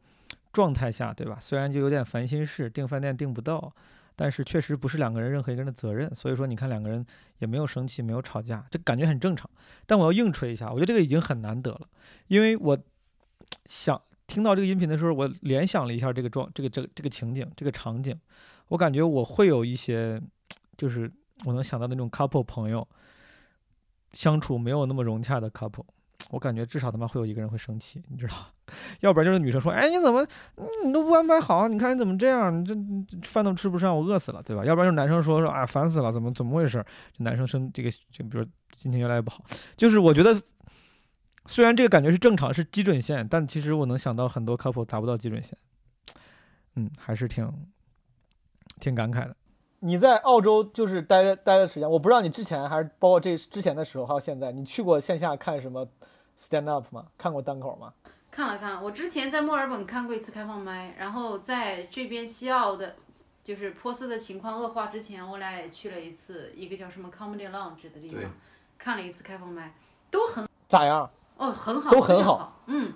[0.52, 1.38] 状态下，对吧？
[1.40, 3.72] 虽然就有点烦心事，订饭店订不到，
[4.16, 6.14] 但是确实不是两个人任何一个人的责任。
[6.16, 7.06] 所以说，你看两个人
[7.38, 9.48] 也没有生气，没有吵架，这感觉很正常。
[9.86, 11.88] 但我要硬吹一下，我觉得这个已经很难得了，
[12.28, 12.78] 因为我
[13.66, 18.20] 想听到这个音频的时候，我联想了一下这个状、这个、这个、这个情景、这个场景，
[18.70, 20.20] 我感觉我会有一些，
[20.78, 21.12] 就是
[21.46, 22.88] 我能想到那种 couple 朋友。
[24.14, 25.86] 相处没有那么融洽的 couple，
[26.32, 28.36] 我感觉至少他妈会有一个人会生气，你知道？
[29.02, 30.26] 要不然就是女生说：“哎，你怎么
[30.84, 31.68] 你都不安排好？
[31.68, 32.60] 你看你怎么这样？
[32.60, 32.76] 你这
[33.22, 36.84] 饭都吃不上，我饿死了，对吧？”要不然就是男生说：“说啊，烦死了，怎么怎么回事？”
[37.16, 38.44] 这男生生这个就比如
[38.76, 39.46] 心情越来越不好，
[39.78, 40.42] 就是我觉得
[41.46, 45.56] 虽然这个感觉是正常，是基准线，但其实我能想到很多 couple 达不到基准线，
[46.78, 47.48] 嗯，还是挺
[48.80, 49.36] 挺感慨的。
[49.80, 55.88] 你在澳洲就是待着待的时间，我不知道你之前还是包括这之前的时候，还有现在，你去过线下看什么
[56.38, 57.06] stand up 吗？
[57.18, 57.94] 看过单口吗？
[58.32, 62.96] 看了看了，我之前在墨尔本看过一次开放麦，然后在这边西澳的，
[63.44, 68.24] 就是波斯的情况恶化之前，我俩也去了一次一个叫什么 Comedy Lounge 的地方，
[68.78, 69.74] 看了一次开放麦，
[70.12, 71.10] 都很咋样？
[71.38, 72.94] 哦很好，都很好好，嗯，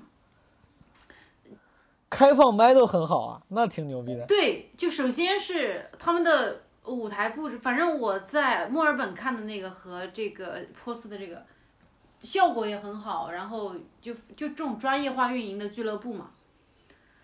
[2.09, 4.25] 开放麦都很好啊，那挺牛逼的。
[4.25, 11.45] 对，就首先是他们的舞台布置，反正我在墨尔本看的那个和这个波斯的这个
[12.19, 16.31] 效果也很好，然后就就这种专业化运营的俱乐部嘛，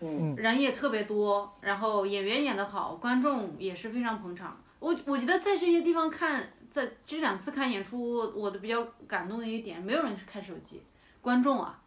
[0.00, 4.58] 嗯人也特别多，然后演员演得好，观众也是非常捧场。
[4.78, 10.82] 我我觉得在这些地方看，在这两次看演出，我的比较感动的一点，没有人看手机，
[11.20, 11.78] 观众啊，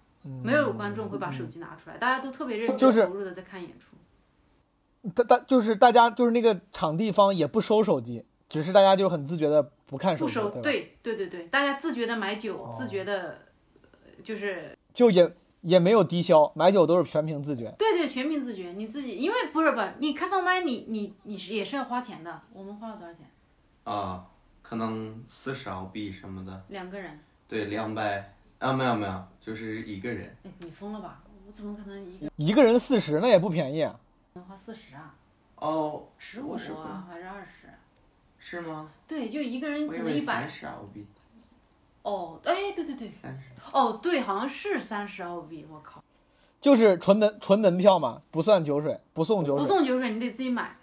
[0.43, 3.92] 没有观众会把手机拿出来，大家都特别认真投入的在看演出。
[5.15, 10.97] 大大就是大家就是那个场地方也不收手机，只是大家就很自觉的不看手机，不收，对？
[11.01, 13.39] 对对对对，大家自觉的买酒，哦自觉的，
[14.23, 17.73] 就是就也也没有低消，买酒都是全凭自觉。
[17.77, 18.71] 对对，全凭自觉。
[18.71, 22.41] 你自己，因为不是不是，你开放麦你，你你是也是要花钱的。
[22.53, 23.29] 我们花了多少钱？
[23.83, 24.25] 啊，
[24.61, 27.19] 可能四十澳币什么的，两个人。
[27.47, 30.33] 对，两百啊，没有没有，就是一个人。
[30.43, 31.21] 哎，你疯了吧？
[31.45, 33.99] 我怎么可能一个一个人四十，那也不便宜啊。
[34.33, 35.13] 人花四十啊？
[35.57, 37.69] 哦，十五我是啊，还是二十？
[38.39, 38.89] 是吗？
[39.07, 40.49] 对，就一个人我以为可能一百三。
[40.49, 41.05] 十澳币，
[42.01, 43.49] 哦，哎，对对对，三十。
[43.71, 45.65] 哦对，好像是三十澳币。
[45.71, 46.03] 我靠，
[46.59, 49.67] 就是纯门纯门票嘛，不算酒水，不送酒水不。
[49.67, 50.75] 送酒水，你得自己买。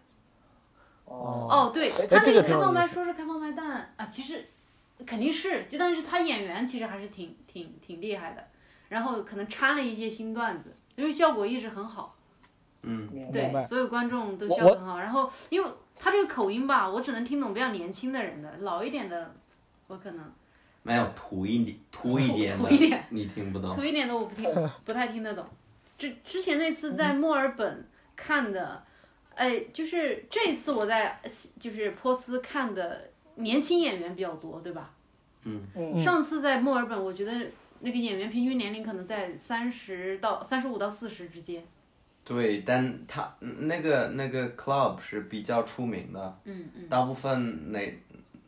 [1.06, 4.48] 哦，哦，对哎他那个开放麦说是开放麦，但啊，其实
[5.04, 8.46] 肯定是，就但是他演员其实还是挺挺挺厉害的，
[8.90, 12.14] 然后可能掺了一些新段子，因为效果一直很好，
[12.82, 14.98] 嗯，对，所有观众都我我笑得很好。
[14.98, 19.34] 然后因为他这个口音吧，我只能听懂比较年轻的人的，老一点的
[19.86, 20.24] 我可能
[20.82, 23.84] 没有土一点，土一点，土一点 你听不懂土。
[23.84, 24.50] 一点的我不听，
[24.84, 25.44] 不太听得懂。
[25.98, 28.82] 之之前那次在墨尔本看的，
[29.34, 31.20] 哎，就是这次我在
[31.58, 34.90] 就是波斯看的年轻演员比较多，对吧？
[35.44, 37.32] 嗯嗯上次在墨尔本，我觉得
[37.80, 41.62] 那个演员平均年龄可能在三十到三十五到四十之间。
[42.30, 46.88] 对，但他那个那个 club 是比较出名的，嗯嗯。
[46.88, 47.98] 大部分那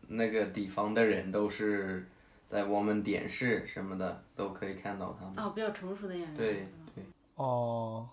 [0.06, 2.06] 那个地方的人都是
[2.48, 5.34] 在我们电视什么的都可以看到他们。
[5.36, 6.36] 哦，比较成熟的演员。
[6.36, 6.52] 对
[6.94, 7.02] 对，
[7.34, 8.08] 哦，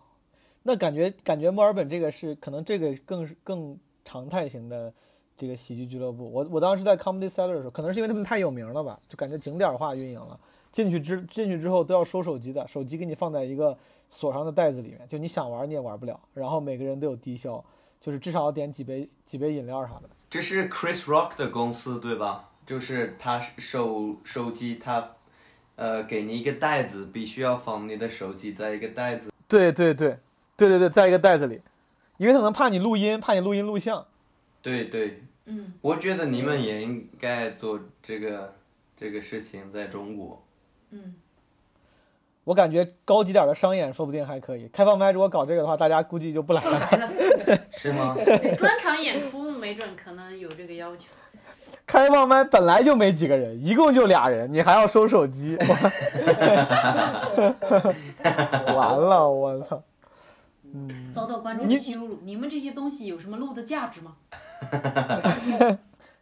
[0.63, 4.91] 那感觉感觉墨尔本这个是可能这个更是更常态型的
[5.35, 6.27] 这个喜剧俱乐部。
[6.33, 10.39] 我我当时在 Comedy Cellar 的时候，可能是因为他们太有名了吧，就感觉景点化运营了。
[10.71, 13.77] 进去之进去之后都要收手机的，手机给你放在一个
[14.09, 16.19] 锁上的袋子里面，就你想玩你也玩不了。
[16.33, 17.63] 然后每个人都有低消，
[18.01, 20.09] 就是至少要点几杯几杯饮料啥的。
[20.29, 22.49] 这是 Chris Rock 的公司对吧？
[22.65, 25.15] 就是他手手机他
[25.75, 29.31] 呃给你一个袋子，必须要放你的手机在一个袋子。
[29.47, 30.19] 对对对
[30.55, 31.61] 对对对，在一个袋子里，
[32.17, 34.05] 因为他可能怕你录音，怕你录音录像。
[34.61, 38.55] 对对，嗯，我觉得你们也应该做这个
[38.95, 40.43] 这个事情在中国。
[40.91, 41.15] 嗯，
[42.49, 44.67] 我感觉高级点的商演说不定还可以。
[44.69, 46.79] 开放麦如果搞这个的话，大家估计就不来了。
[46.79, 47.07] 来了。
[47.71, 48.17] 是吗？
[48.57, 51.09] 专场演出没准可能有这个要求。
[51.85, 55.57] 开放麦本来就没几个人，一共就俩人，你还要收手机，
[58.65, 59.83] 完了，我操！
[60.73, 64.15] 嗯，遭到观众羞辱，你们这些东西有什么录的价值吗？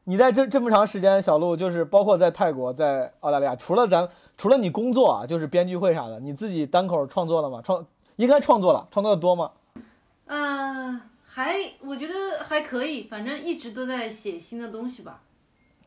[0.10, 7.62] 你在这这么长时间，小鹿就是包括在泰国、在澳大利亚，除了咱除了你工作啊，就是编剧会啥的，你自己单口创作了吗？
[7.62, 9.52] 创应该创作了，创作的多吗？
[10.28, 15.24] 呃，还我觉得还可以，反正一直都在写新的东西吧。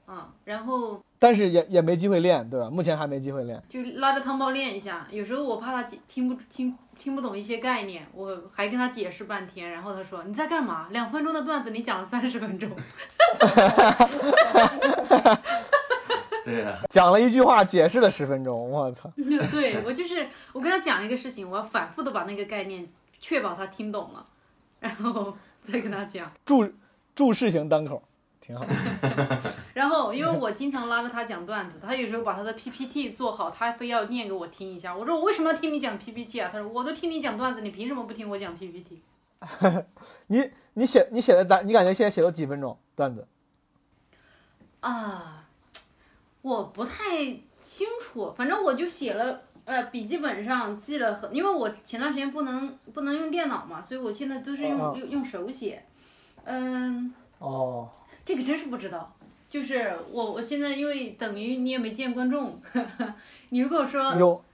[0.04, 2.68] 啊，然后但是也也没机会练，对吧？
[2.68, 3.62] 目前还没机会练。
[3.70, 5.08] 就拉着汤包练一下。
[5.10, 9.70] 有时候我怕他听不听听不懂一些概念，我还跟他解释半天。
[9.70, 10.88] 然后他说你在干嘛？
[10.90, 12.68] 两分钟的段子你讲了三十分钟。
[16.44, 19.10] 对啊，讲了一句话，解释了十分钟，我操！
[19.50, 22.86] 对我就是我跟他讲一个事情，我要反复的把那个概念
[23.18, 24.26] 确保他听懂了，
[24.80, 26.30] 然后再跟他讲。
[26.44, 26.70] 注
[27.14, 28.02] 注释型单口，
[28.40, 28.64] 挺好。
[29.74, 34.96] 然后因为我经常拉着他讲段子，他有时候把他的 PPT 做好，他非要念给我听一下。
[34.96, 36.48] 我说我为什么要听你讲 PPT 啊？
[36.52, 39.02] 他说我都听你讲段子，你凭什么不听我讲 PPT？
[40.26, 43.26] 你你写你写的单，你感觉现在写了几分钟段子？
[44.80, 45.46] 啊，
[46.42, 47.26] 我不太
[47.60, 55.84] 清楚，反正我就写了，呃，笔记本上记了很，因为我前段时间不能不能用电脑嘛，所以我现在都是用、哦用用手写。
[56.44, 57.90] 嗯，哦，
[58.24, 59.14] 这个真是不知道。
[59.48, 62.60] 就是我我现在因为等于你也没见观众，
[63.50, 64.44] 你如果说有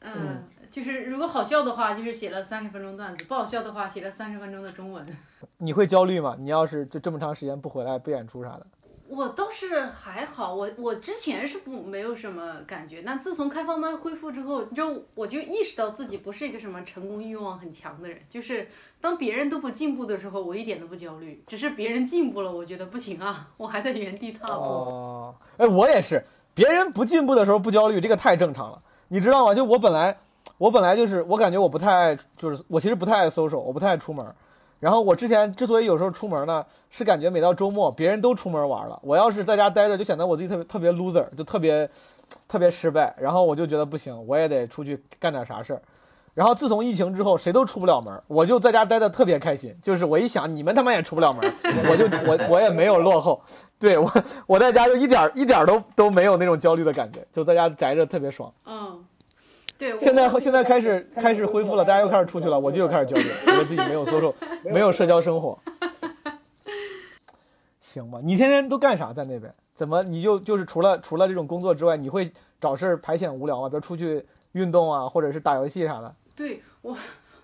[0.00, 5.04] 嗯，就是如果好笑的话，就是写了三十分钟段子；不好笑的话，写了三十分钟的中文。
[5.58, 6.36] 你会焦虑吗？
[6.38, 8.66] 你要是就这么长时间不回来不演出啥的，
[9.14, 18.18] 我倒是还好，我我之前是不没有什么感觉，但自从开放麦恢复之后，你知道，我就意识到自己不是一个什么成功欲望很强的人。
[18.30, 18.66] 就是
[19.02, 24.54] 当别人都不进步的时候，我一点都不焦虑，只是别人进步了，我觉得不行啊，我还在原地踏步。
[24.54, 29.54] 哦，哎，我也是，别人不进步的时候不焦虑，这个太正常了，你知道吗？
[29.54, 30.18] 就我本来，
[30.56, 34.24] 我本来就是，我感觉我不太爱，就是我其实不太爱 social，我不太爱出门。
[34.82, 41.88] 然后我之前之所以有时候出门呢，是感觉每到周末别人都出门玩了，我要是在家待着，就显得我自己特别特别 loser，就特别
[42.48, 43.14] 特别失败。
[43.16, 45.80] 然后我就觉得不行，我也得出去干点啥事儿。
[46.34, 49.72] 然后自从疫情之后，谁都出不了门，我就在家待的特别开心。
[49.80, 51.54] 就是我一想，你们他妈也出不了门，
[51.88, 53.40] 我就我我也没有落后。
[53.78, 54.10] 对我
[54.48, 58.52] 我在家就一点儿一点儿都都没有那种焦虑的感觉，就在家宅着特别爽。
[58.66, 59.04] 嗯，
[59.90, 59.98] 对。
[59.98, 64.32] 现在现在开始开始恢复了，大家又开始出去了，我就又开始焦虑，觉得自己没有 social，
[64.64, 65.58] 没有社交生活。
[67.80, 69.52] 行吧，你天天都干啥在那边？
[69.74, 72.30] 怎么你就就是除了除了这种工作之外，你会
[72.60, 73.68] 找事儿排遣无聊吗？
[73.68, 76.14] 比如出去运动啊，或者是打游戏啥的？
[76.36, 76.96] 对我，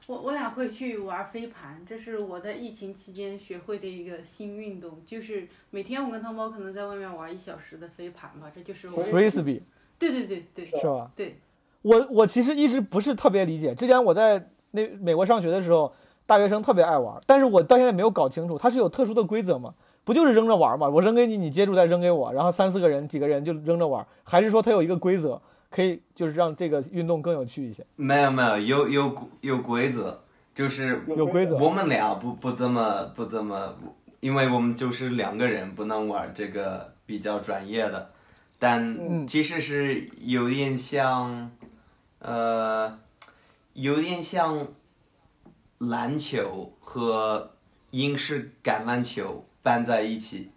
[0.06, 9.02] 我我俩会去玩飞盘，这是我在疫情期间学会的一个新运动，就是每天我跟汤包可能在外面玩一小时的飞盘吧，这就是我。
[9.04, 9.60] frisbee
[9.98, 11.10] 对对对对是吧？
[11.16, 11.38] 对，
[11.82, 13.74] 我我其实一直不是特别理解。
[13.74, 15.92] 之前我在那美国上学的时候，
[16.26, 19.74] 大学生特别爱玩，但是我到现在没有搞清楚，它是有特殊的规则吗？
[20.04, 20.88] 不就是扔着玩吗？
[20.88, 27.84] 我扔给你，你接住再扔给我，然后三四个人、几个人就扔着玩，还是说它有一个规则，可以就是让这个运动更有趣一些？
[27.96, 30.20] 没有没有，有有有规则，
[30.54, 31.56] 就是有规则。
[31.58, 33.76] 我们俩不不怎么不怎么，
[34.20, 38.10] 因为我们就是两个人，不能玩这个比较专业的，
[38.58, 41.50] 但嗯其实是有点像，
[42.20, 42.98] 呃，
[43.74, 44.66] 有点像
[45.78, 47.52] 篮球和
[47.90, 50.50] 英式橄榄球搬在一起，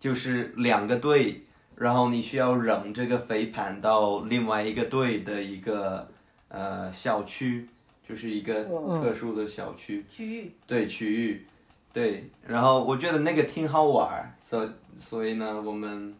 [0.00, 1.42] 就是两个队，
[1.76, 6.08] 然后你需要扔这个飞盘到另外一个队的一个
[6.48, 7.68] 呃小区，
[8.06, 10.04] 就是一个特殊的小区。
[10.10, 10.52] 区域。
[10.66, 11.46] 对区域，
[11.92, 14.68] 对，然后我觉得那个挺好玩儿，所
[14.98, 16.14] 所以呢，我们，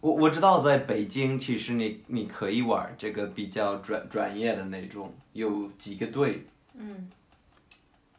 [0.00, 7.10] 我我知道在北京，其实你你可以玩儿这个比较专专业的那种，有几个队，嗯，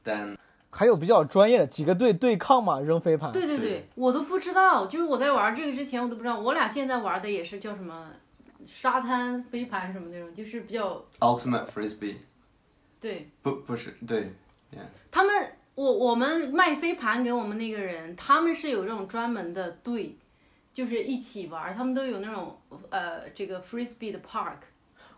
[0.03, 0.37] 但
[0.69, 3.31] 还有比较专业的几个队对抗嘛，扔飞盘。
[3.31, 8.11] 对对对对，我都不知道，就是我在玩这个之前我都不知道，我俩现在玩的也是叫什么
[8.65, 12.15] 沙滩飞盘什么那种，就是比较 Ultimate Frisbee
[12.99, 13.29] 对。
[13.41, 14.33] 不不是对，
[15.09, 20.15] 他们，我我们卖飞盘给我们那个人，他们是有这种专门的队，
[20.77, 22.55] 就是一起玩儿，他们都有那种
[22.91, 24.57] 呃这个 frisbee 的 park。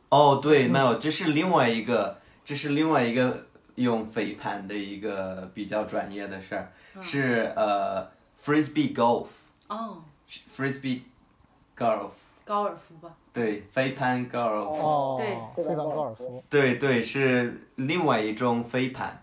[0.07, 3.45] 哦对，没有，这是另外一个，这是另外一个
[3.76, 6.72] 用飞盘的一个比较专业的事儿，
[7.03, 8.10] 是呃
[8.41, 9.28] Frisbee Golf
[9.68, 10.01] 哦
[10.55, 11.01] ，Frisbee
[11.78, 12.12] Golf
[12.45, 13.14] 高尔夫吧。
[13.34, 14.72] 对飞盘高尔夫。
[14.72, 16.41] 哦，对飞盘高尔夫。
[16.49, 19.22] 对对，是另外一种飞盘，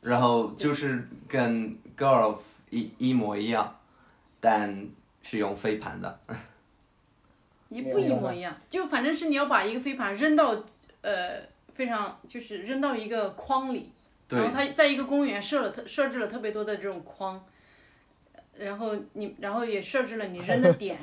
[0.00, 3.76] 然后就是跟高尔夫一一模一样，
[4.40, 4.88] 但
[5.28, 6.18] 是用飞盘的。
[7.68, 10.54] 也不一模一样，就反正是你要把一个飞盘扔到
[11.02, 11.40] 呃
[11.74, 13.90] 非常就是扔到一个框里，
[14.28, 17.44] 然后它在一个公园设了特设置了特别多的这种框，
[18.56, 20.96] 然后你然后也设置了你扔的点，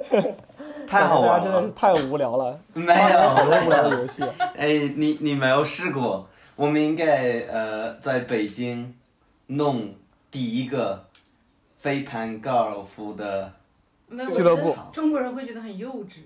[0.86, 1.72] 太好玩了真的是了。
[1.72, 4.22] 太无聊了， 没好多无，聊的游戏。
[4.54, 6.28] 哎，你你没有试过？
[6.56, 8.94] 我们应该呃在北京
[9.46, 9.94] 弄
[10.30, 11.06] 第一个
[11.84, 13.52] 飞盘高尔夫的
[14.08, 16.20] 没有俱乐部我觉得中国人会觉得很幼稚。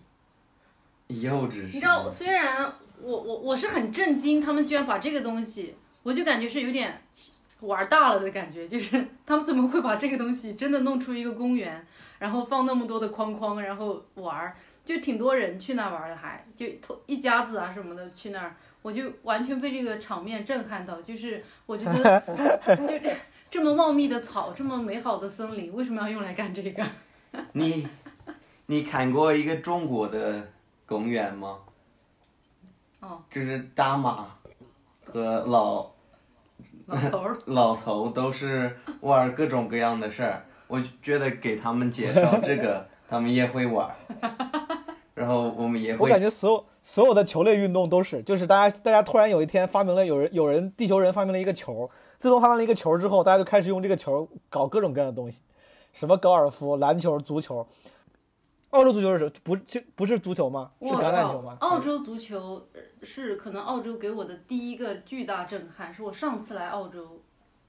[1.08, 1.64] 幼稚。
[1.64, 7.02] 你知道，虽然我我我是很震惊，他们居然把这个东西，我就感觉是有点
[7.62, 11.84] 玩大了的感觉，就是他们怎么会把这个东西真的弄出一个公园，
[12.20, 16.66] 然后放那么多的框框，然后玩儿，就挺多人去那玩儿的还，就
[17.06, 22.20] 一家子啊什么的去那儿，我就完全被这个场面震撼到，就是我觉得
[22.86, 23.10] 就
[23.50, 26.84] 这这么茂密的草，这么美好的森林，为什么要用来干这个？
[27.52, 27.86] 你
[28.66, 30.48] 你看过一个中国的
[30.86, 31.58] 公园吗？
[33.00, 34.28] 哦，就是大马
[35.04, 35.90] 和老
[36.86, 37.38] 老头儿。
[37.46, 43.90] 老头都是玩各种各样的事儿，我觉得给他们介绍这个， 他们也会玩，
[45.14, 46.24] 然后我们也我感会。
[46.24, 55.38] 觉所有所有的球类运动都是，就是大家大家突然有一天发明了，有人有人地球人发明了一个球，自从发明了一个球之后，大家就开始用这个球搞各种各样的东西，
[55.92, 57.68] 什么高尔夫、篮球、足球。
[58.70, 60.70] 澳洲足球是什么不就不是足球吗？
[60.80, 61.58] 是橄榄球吗？
[61.60, 67.20] 澳洲足球呃是可能澳洲给我的第一个巨大震撼，是我上次来澳洲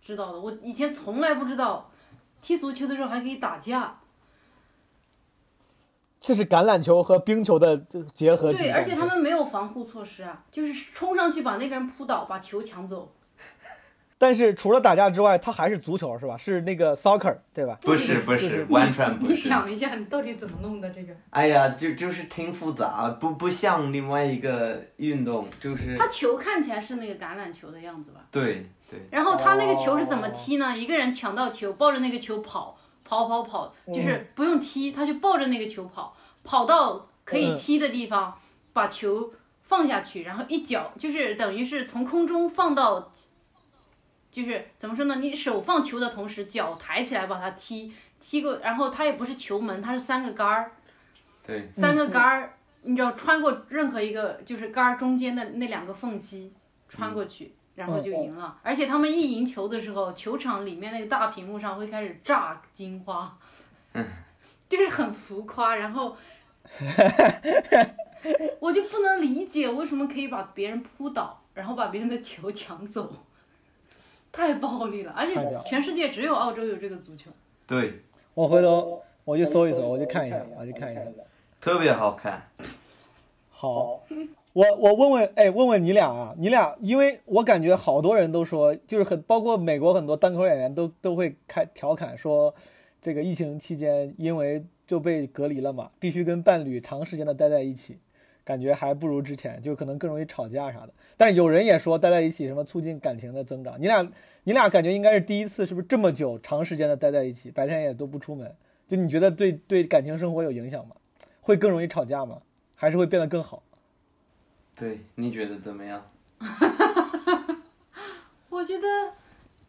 [0.01, 0.39] 知道的。
[0.39, 1.91] 我以前从来不知道，
[2.41, 3.99] 踢足球的时候还可以打架。
[6.22, 8.59] 这是橄榄球和冰球的这个结合体。
[8.59, 13.13] 对，而且他们没有防护措施啊，就是冲上去把那个人扑倒，把球抢走。
[14.22, 16.36] 但是除了打架之外，它还是足球是吧？
[16.36, 17.80] 是那个 soccer 对吧？
[17.82, 19.39] 不是不是是，完全不是你。
[19.39, 21.13] 讲一下你到底怎么弄的这个？
[21.30, 28.26] 哎呀，就就是挺复杂，不不像另外一个运动，就是他球看起来是那个橄榄球的样子吧？
[28.30, 30.76] 对对然后他那个球是怎么踢呢？
[30.76, 32.78] 一个人抢到球，抱着那个球跑，
[33.10, 38.38] 跑跑跑，就是不用踢，他就抱着那个球跑，跑到可以踢的地方，
[38.72, 39.34] 把球
[39.64, 43.12] 放下去，然后一脚就是等于是从空中放到，
[44.30, 45.16] 就是怎么说呢？
[45.16, 47.91] 你手放球的同时，脚抬起来把它踢
[48.22, 50.72] 踢过，然后它也不是球门，它是三个杆儿，
[51.43, 52.53] 对，三个杆儿，
[52.84, 56.53] 你知道穿过任何一个就是杆儿中间的那两个缝隙
[56.88, 58.57] 穿过去，然后就赢了。
[58.61, 63.38] 而且他们一赢球的时候，球场里面那个大屏幕上会开始炸金花
[64.67, 65.77] 就是很浮夸。
[65.77, 66.17] 然后
[68.59, 73.13] 我就不能理解为什么可以把别人扑倒，然后把别人的球抢走，
[74.30, 75.13] 太暴力了。
[75.15, 77.32] 而且全世界只有澳洲有这个足球。
[77.65, 78.03] 对，
[78.34, 81.01] 我回头我去搜一搜，我去看一下，我去看一下。
[81.61, 82.49] 特别好看。
[83.49, 84.03] 好，
[84.60, 92.53] 我我问问，哎，问问你俩啊，你俩，因为我感觉好多人都说，就是很包括美国很多单口演员都都会开调侃说，
[93.01, 97.99] 这个疫情期间因为就被隔离了嘛，必须跟伴侣长时间的待在一起，
[98.43, 100.89] 感觉还不如之前，就可能更容易吵架啥的。
[101.16, 104.12] 但是有人也说待在一起什么促进感情的增长，你俩
[104.43, 108.53] 你俩感觉应该是第一次，是不是这么久长时间的待在一起，白天也都不出门，
[108.89, 110.97] 就你觉得对对感情生活有影响吗？
[111.39, 112.41] 会更容易吵架吗？
[112.76, 113.64] 还是会变得更好？
[114.80, 116.01] 对，你觉得怎么样？
[118.49, 118.88] 我觉得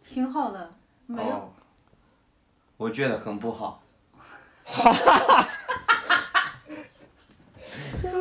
[0.09, 0.71] 挺好的，
[1.07, 1.31] 没有。
[1.31, 1.53] 哦，
[2.77, 3.83] 我觉得很不好。
[4.65, 5.49] 哈哈哈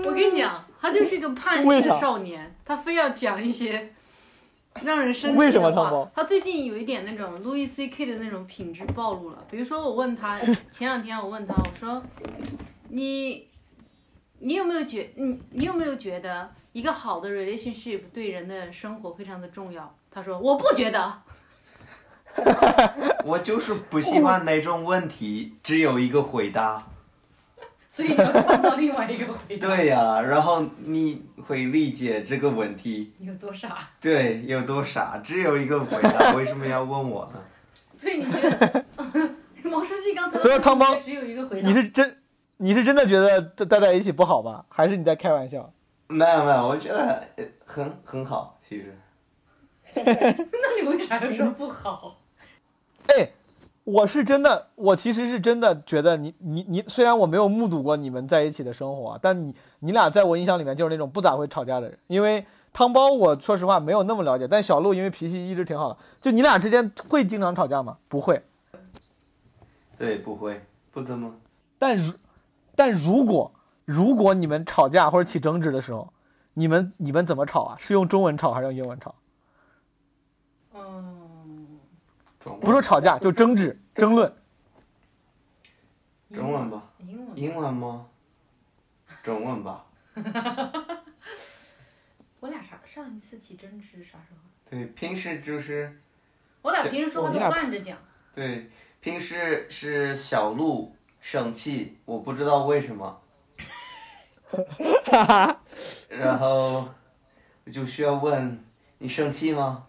[0.04, 3.94] 我跟你讲，他就是一个叛逆的少年，他非要讲一些
[4.82, 6.10] 让人生为什气的话。
[6.16, 9.46] 他最近有一点那种路易 C K 的那种品质暴露了。
[9.52, 10.40] 比如说，我问他，
[10.72, 12.02] 前两天我问他，我说，
[12.90, 13.48] 你，
[14.40, 19.96] 你有没有觉，你你有没有觉得一个好的 relationship 对人的生活非常的重要？
[20.12, 21.22] 他说，我不觉得。
[23.26, 26.88] 我就是不喜欢那种问题只有一个回答。
[27.90, 29.68] 所以你要创造另外一个回答。
[29.68, 33.90] 对呀、然后你会理解这个问题，有多傻？
[34.00, 37.44] 对，有多傻，只有一个回答，为什么要问我呢？
[37.94, 38.86] 所以你觉得
[39.64, 41.68] 毛书记刚才所以汤包只有一个回答？
[41.68, 42.16] 你是真
[42.62, 44.66] 你是真的觉得待待在一起不好吗？
[44.68, 45.72] 还是你在开玩笑？
[46.08, 48.98] 没有没有，我觉得呃很很好，其实。
[49.96, 52.18] 那你为啥要说不好？
[53.08, 53.30] 哎，
[53.86, 61.98] 我是真的，我其实是真的觉得你你你，虽然我没有目睹过你们在一起的生活啊，但你你俩在我印象里面就是那种不咋会吵架的人。
[62.08, 67.98] 因为汤包，我说实话没有那么了解，但小鹿因为脾气一直挺好的，就你俩之间会经常吵架吗？
[68.10, 68.44] 不会。
[69.98, 71.34] 对，不会，不怎么。
[71.78, 72.14] 但如
[72.80, 73.54] 但如果
[73.84, 76.14] 如果你们吵架或者起争执的时候，
[76.54, 77.76] 你们你们怎么吵啊？
[77.78, 79.16] 是用中文吵还是用英文吵？
[80.74, 81.78] 嗯，
[82.40, 84.34] 中文不是吵架，就争执争论。
[86.34, 88.06] 中文吧，英文英文吗？
[89.24, 89.86] 中文吧。
[92.40, 94.40] 我俩啥上一次起争执啥时候？
[94.70, 96.00] 对，平时就是
[96.62, 97.98] 我俩平时说话都你俩慢着讲。
[98.34, 98.70] 对，
[99.02, 103.22] 平时是小鹿生气，我不知道为什么，
[106.10, 106.88] 然后
[107.66, 108.64] 我就需要问
[108.98, 109.86] 你生气吗？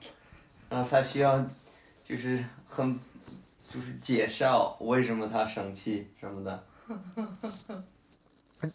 [0.68, 1.44] 然后他需要
[2.04, 2.98] 就是很
[3.68, 6.64] 就是介绍为什么他生气什么的。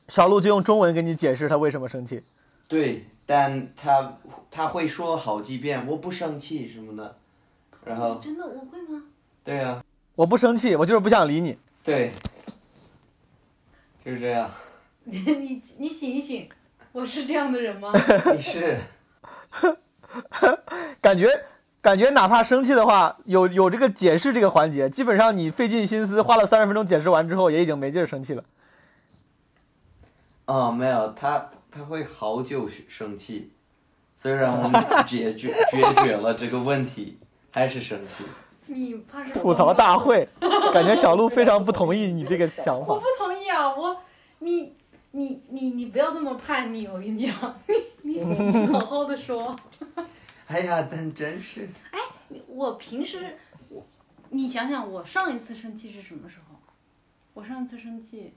[0.08, 2.24] 小鹿就用中文给你解释他为什么生气。
[2.68, 4.18] 对，但他
[4.50, 7.18] 他会说好几遍我不生气什么的，
[7.86, 9.04] 然后真的我会吗？
[9.44, 9.84] 对啊，
[10.16, 11.58] 我不生气，我就是不想理你。
[11.84, 12.12] 对，
[14.06, 14.52] 就是这样。
[15.06, 16.48] 你你你醒一醒，
[16.92, 17.92] 我是这样的人吗？
[18.36, 18.80] 你是。
[21.02, 21.28] 感觉
[21.82, 28.44] 感觉哪怕生气的话，有有这个解释这个环节，基本上你费尽心思花了三十分钟解释完之后，也已经没劲儿生气了。
[30.46, 33.52] 哦，没有，他他会好久生生气，
[34.16, 37.18] 虽然我们解决解决了这个问题，
[37.52, 38.24] 还是生气。
[38.68, 40.28] 你怕是吐槽大会，
[40.74, 43.06] 感觉小鹿非常不同意你这个想法我不。
[43.18, 43.74] 同意啊！
[43.76, 43.96] 我
[44.40, 44.74] 你
[45.12, 47.60] 你你你不要那么叛逆，我跟你讲，
[48.02, 49.56] 你你好好的说。
[50.48, 52.00] 哎呀，但真是，哎
[52.48, 53.36] 我平时
[53.70, 53.84] 我
[54.30, 56.56] 你想想，我上一次生气是什么时候？
[57.34, 58.34] 我上一次生气，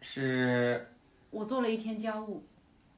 [0.00, 0.88] 是
[1.30, 2.42] 我做了一天家务。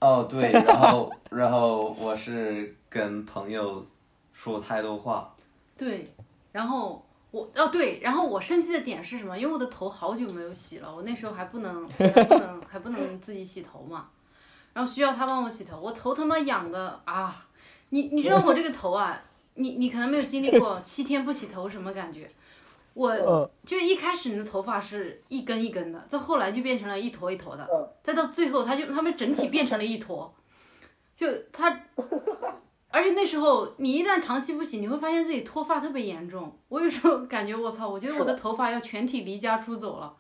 [0.01, 3.87] 哦对，然后然后我是跟朋友
[4.35, 5.35] 说太多话，
[5.79, 6.13] 对，
[6.53, 9.39] 然后我哦对，然后我生气的点是什么？
[9.39, 14.11] 因为我的头好久没有洗了，我那时候还不能还不能还不能自己洗头嘛，
[14.75, 17.47] 然后需要他帮我洗头，我头他妈痒的啊！
[17.91, 19.21] 你你知道我这个头啊，
[19.55, 22.29] 你你可能没有经历过七天不洗头什么感觉，
[22.93, 30.35] 我嗯，就一开始你的头发是一根一根的，再后来就变成了一坨一坨的，再到最后它就它们整体变成了一坨，
[31.17, 31.71] 就它，
[32.95, 36.57] 而且那时候你一旦长期不洗，你会发现自己脱发特别严重。
[36.69, 40.15] 我有时候 感觉我操，我觉得我的头发要全体离家出走了，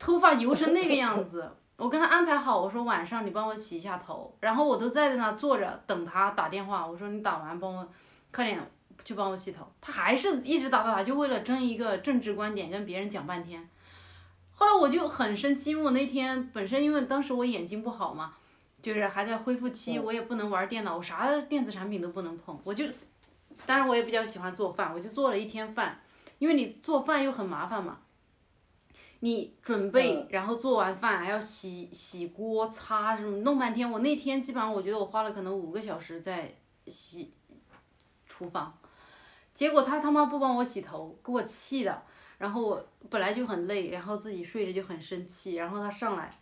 [0.00, 1.48] 头发油成那个样子。
[1.76, 6.84] 我跟他安排好，我说晚上你帮我洗一下头，然后我都在那坐着等他打电话。
[6.84, 7.88] 我说你打完帮我
[8.32, 8.60] 快点
[9.04, 13.68] 去帮我洗头，他还是一直打打打，就为了争一个政治观点跟别人讲半天。
[14.54, 18.34] 后来我就很生气，因为我那天本身因为当时我眼睛不好嘛，
[18.82, 22.84] 就是还在恢复期，我也不能玩电脑，我啥电子产品都不能碰，我就，
[23.64, 26.00] 当然我也比较喜欢做饭，我就做了一天饭，
[26.38, 28.00] 因为你做饭又很麻烦嘛，
[29.20, 33.88] 你准备嗯，然后做完饭还要洗洗锅、擦什么，弄半天。
[33.88, 36.52] 我那天基本上我觉得我花了可能五个小时在
[36.88, 37.32] 洗
[38.26, 38.76] 厨房，
[39.54, 42.02] 结果他他妈不帮我洗头，给我气的。
[42.38, 46.36] 然后我本来就很累，然后自己睡着就很生气，然后他上来，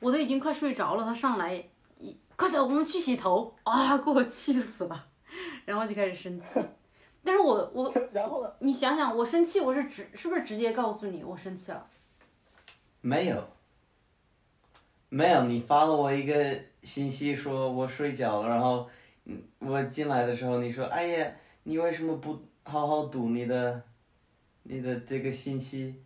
[0.00, 1.54] 我都已经快睡着了，他上来
[1.98, 5.06] 一快走，我们去洗头啊，给我气死了，
[5.64, 6.60] 然后就开始生气。
[7.22, 8.50] 但是我我 然后呢？
[8.60, 11.86] 你想想，我生气，我是直是不是直接告诉你我生气了？
[13.02, 13.46] 没有，
[15.10, 18.88] 没有，你发了我一个信息说我睡觉了，然后
[19.26, 21.30] 嗯我进来的时候你说，哎呀，
[21.64, 23.82] 你为什么不好好读你的，
[24.62, 26.02] 你的这个信息？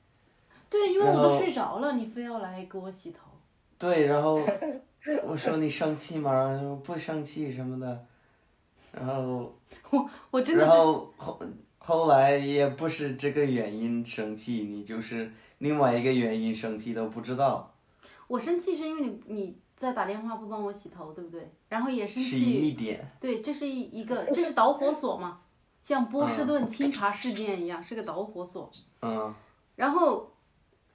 [0.68, 3.23] 对，因为我都睡着了，你非要来给我洗头。
[3.84, 4.40] 对，然后
[5.28, 6.32] 我说你生气吗？
[6.32, 8.06] 然后说不生气什么的，
[8.92, 9.54] 然后
[9.90, 11.38] 我我真的然后后
[11.76, 17.74] 后来也不是这个原因生气，你就是另外一个原因生气都不知道，
[18.26, 21.52] 我生气是因为你你在打电话不帮我洗头，对不对？
[21.68, 23.06] 然后也生气一气，点。
[23.20, 25.40] 对，这是一一个 这是导火索嘛，
[25.82, 28.70] 像波士顿清查事件一样，是个导火索。
[29.02, 29.34] 嗯，
[29.76, 30.32] 然后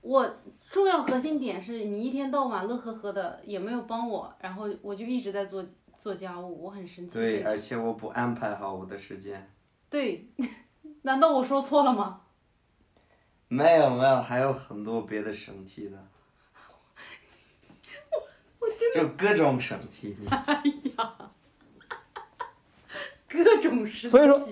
[0.01, 0.37] 我
[0.69, 5.65] 重要核心点是你一天到晚乐呵呵的，也没有帮我，然后我就一直在做
[5.97, 7.13] 做家务，我很生气。
[7.13, 9.51] 对，而且我不安排好我的时间。
[9.89, 10.27] 对，
[11.03, 12.21] 难道我说错了吗？
[13.47, 15.97] 没有没有，还有很多别的生气的。
[18.95, 20.63] 就各种生气，你哎
[20.97, 21.15] 呀，
[23.27, 24.09] 各种生气。
[24.09, 24.47] 所以说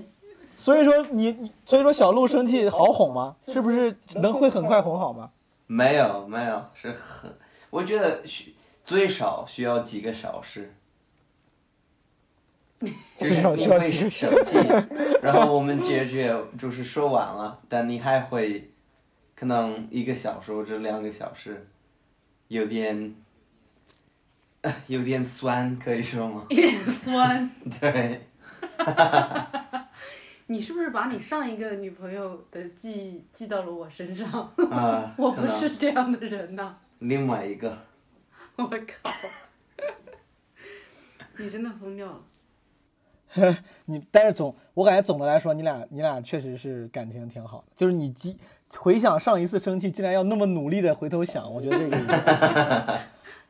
[0.55, 3.35] 所以说，你所以说小鹿生气好哄吗？
[3.47, 5.31] 是不是能会很快哄好吗？
[5.68, 7.32] 没有没有是很，
[7.70, 10.74] 我觉得需最少需要几个小时，
[13.18, 14.57] 就是你会生气，
[15.22, 18.72] 然后我们解决就是说完了，但你还会
[19.36, 21.68] 可能一个小时或者两个小时，
[22.47, 23.13] 有点
[24.88, 26.45] 有点酸，可以说吗？
[26.49, 27.49] 有点酸。
[27.80, 28.28] 对，
[30.49, 34.51] 你是不是把你上一个女朋友的记忆记到了我身上？
[34.71, 37.77] 啊、 我不是这样的人呐、另外一个，
[38.55, 39.11] 我靠！
[41.37, 42.19] 你真的疯掉了。
[43.85, 47.65] 你但是总我感觉总的来说，你俩你俩确实是感情挺好的。
[47.75, 48.37] 就是你记
[48.77, 52.99] 回想上一次生气，竟然要那么努力的回头想，我觉得这个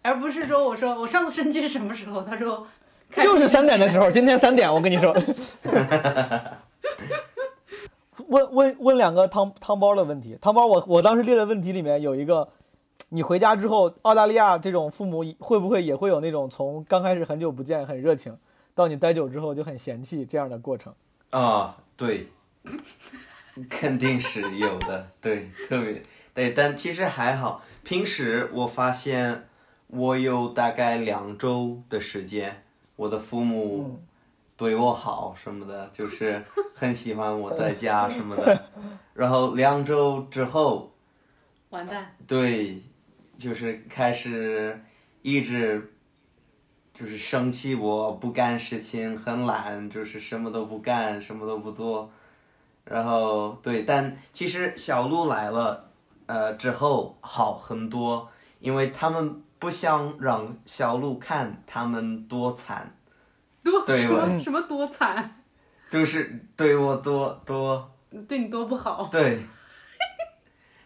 [0.02, 2.24] 而不是说我说我上次生气是什么时候？
[2.24, 2.68] 他说
[3.12, 5.16] 就是三点的时候，今天三点，我跟你说。
[8.28, 12.50] 问问问两个汤汤包的问题，汤包我我当时列的问题里面有一个，
[13.10, 18.38] 你回家之后，澳大利亚这种父母会不会也会有那种从刚开始很久不见很热情，
[18.76, 20.94] 到你待久之后就很嫌弃这样的过程？
[21.30, 22.28] 啊，对，
[23.70, 26.02] 肯定是有的，对，特别
[26.34, 27.64] 对，但其实还好。
[27.84, 29.48] 平时我发现
[29.88, 32.64] 我有大概两周的时间，
[32.98, 34.02] 我的父母
[34.58, 36.44] 对我好什么的，就是
[36.74, 38.64] 很喜欢我在家什么的。
[39.14, 40.92] 然后两周之后，
[41.70, 42.82] 完蛋，对，
[43.38, 44.84] 就是开始
[45.22, 45.94] 一直
[46.94, 52.10] 就是生气，我不干事情，很懒，就是什么都不干，什么都不做。
[52.84, 55.90] 然后对，但其实小鹿来了，
[56.26, 58.28] 呃之后好很多，
[58.60, 62.96] 因为他们不想让小鹿看他们多惨，
[63.72, 65.44] 多什对我么什么多惨，
[65.90, 67.92] 就是对我多多
[68.28, 69.08] 对你多不好。
[69.12, 69.40] 对，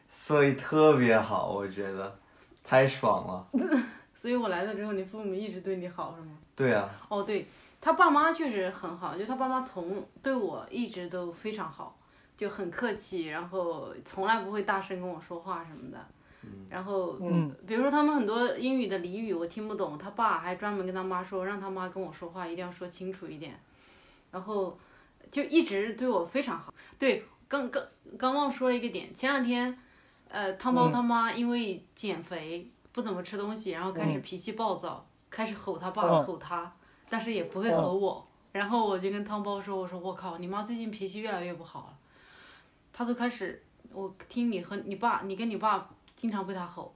[0.08, 2.18] 所以特别好，我觉得
[2.64, 3.48] 太爽了。
[4.16, 6.38] 所以我来了之后，你父母一直对你好是吗？
[6.56, 7.48] 对啊，哦，对
[7.80, 11.98] 他爸妈确实很好，就他爸妈从对我一直都非常好，
[12.38, 15.98] 就很客气，然后从来不会大声跟我说话什么的。
[16.70, 23.60] 然后，嗯，比如说他们很多英语的俚语我听不懂，他爸还专门跟他妈说，让他妈跟我说话一定要说清楚一点。
[24.32, 24.78] 然后
[25.30, 26.74] 就一直对我非常好。
[26.98, 27.84] 对，刚刚
[28.18, 29.78] 刚忘说了一个点，前两天，
[30.30, 36.74] 呃，汤包嗯他妈因为减肥不怎么吃东西，然后开始嗯脾气暴躁，开始吼他爸、嗯吼他，
[37.10, 38.26] 但是也不会吼我。
[38.54, 41.98] 然后我就跟汤包说：“我说我靠，你妈最近脾气越来越不好了，
[42.92, 43.64] 他都开始，
[43.94, 45.90] 我听你和你爸，你跟你爸
[46.22, 46.94] 经常被他吼，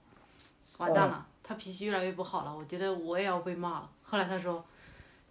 [0.77, 4.63] 完蛋了，他脾气越来越不好了，我觉得我也要被骂了。”后来他说。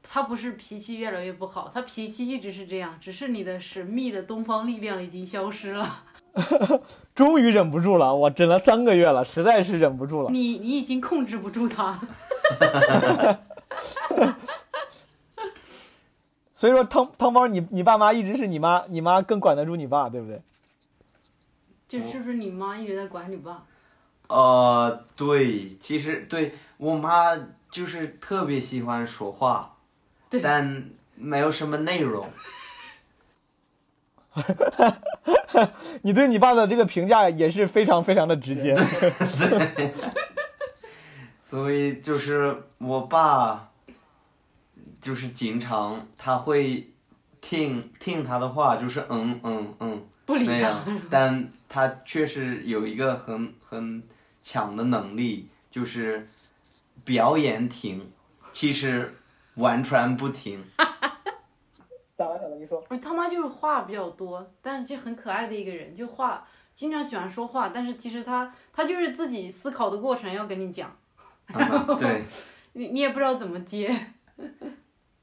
[0.07, 6.05] 他不是脾气越来越不好，他脾气一直是这样，只是你的神秘的东方力量已经消失了。
[7.17, 10.31] 终于忍不住了，我忍了三个月了，实在是忍不住了。
[10.31, 11.99] 你你已经控制不住他。
[16.53, 20.43] 所以说汤汤包，你你爸妈一直是你妈，你妈更管得住你爸，对不对？
[21.89, 23.65] 就是不是你妈一直在管你爸？
[24.29, 27.37] 呃，对，其实对我妈
[27.70, 29.77] 就是特别喜欢说话，
[30.43, 32.29] 但没有什么内容。
[36.03, 38.75] 你对你爸的这个评价也是非常非常的直接。
[41.41, 43.70] 所以就是我爸，
[45.01, 46.91] 就是经常他会
[47.41, 54.03] 听听他的话，就是嗯嗯嗯不理他那样，但他确实有一个很很
[54.45, 56.29] 强的能力，就是
[57.03, 58.13] 表演停，
[58.53, 59.15] 其实
[59.55, 60.63] 完全不听。
[62.15, 62.39] 咋了？
[62.39, 62.85] 小龙，你说。
[62.91, 70.95] 我他妈就是话比较多，但是就很可爱的一个人，就话经常喜欢说话，但是其实他他就是自己思考的过程要跟你讲，
[71.55, 72.25] 嗯对
[72.75, 74.13] 你你也不知道怎么接。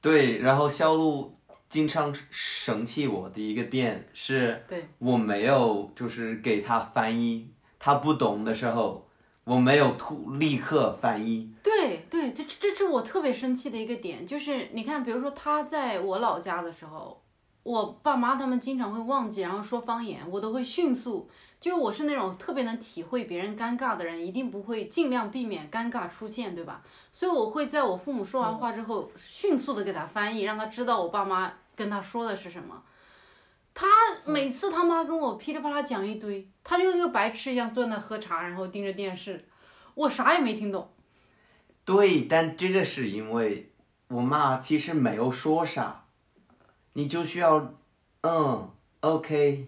[0.02, 1.38] 对，然后肖路
[1.70, 9.08] 经常生气我的一个点是，对我没有就是给他翻译，他不懂的时候，
[9.52, 11.52] 我没有突立刻翻译。
[11.62, 17.22] 对对，这这是我特别生气的一个点，就是你看，比如说他在我老家的时候，
[17.64, 21.30] 我爸妈他们经常会忘记，然后说方言，我都会迅速，
[21.60, 26.82] 就是我是那种特别能体会别人尴尬的人，一定不会尽量避免尴尬出现，对吧？
[27.12, 32.82] 所以我会在我父母说完话之后，迅速的给他翻译，让他知道我爸妈跟他说的是什么。
[33.74, 33.88] 他
[34.26, 39.46] 每次他妈跟我噼里啪啦讲一堆，他就跟个白痴一样坐在那喝茶，然后盯着电视，
[39.96, 40.90] 我啥也没听懂。
[41.84, 43.72] 对，但这个是因为
[44.10, 46.04] 我妈其实没有说啥，
[46.94, 47.74] 你就需要，
[48.22, 48.70] 嗯
[49.00, 49.68] ，OK，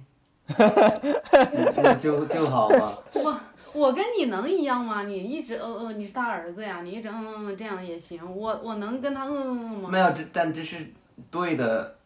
[1.77, 3.03] 那 就就好了。
[3.13, 3.39] 我
[3.73, 5.03] 我跟你能一样吗？
[5.03, 8.23] 你一直嗯嗯，你是他儿子呀，你一直嗯嗯嗯这样也行。
[8.35, 9.89] 我我能跟他嗯嗯嗯吗？
[9.89, 10.93] 没有，这但这是
[11.31, 11.97] 对的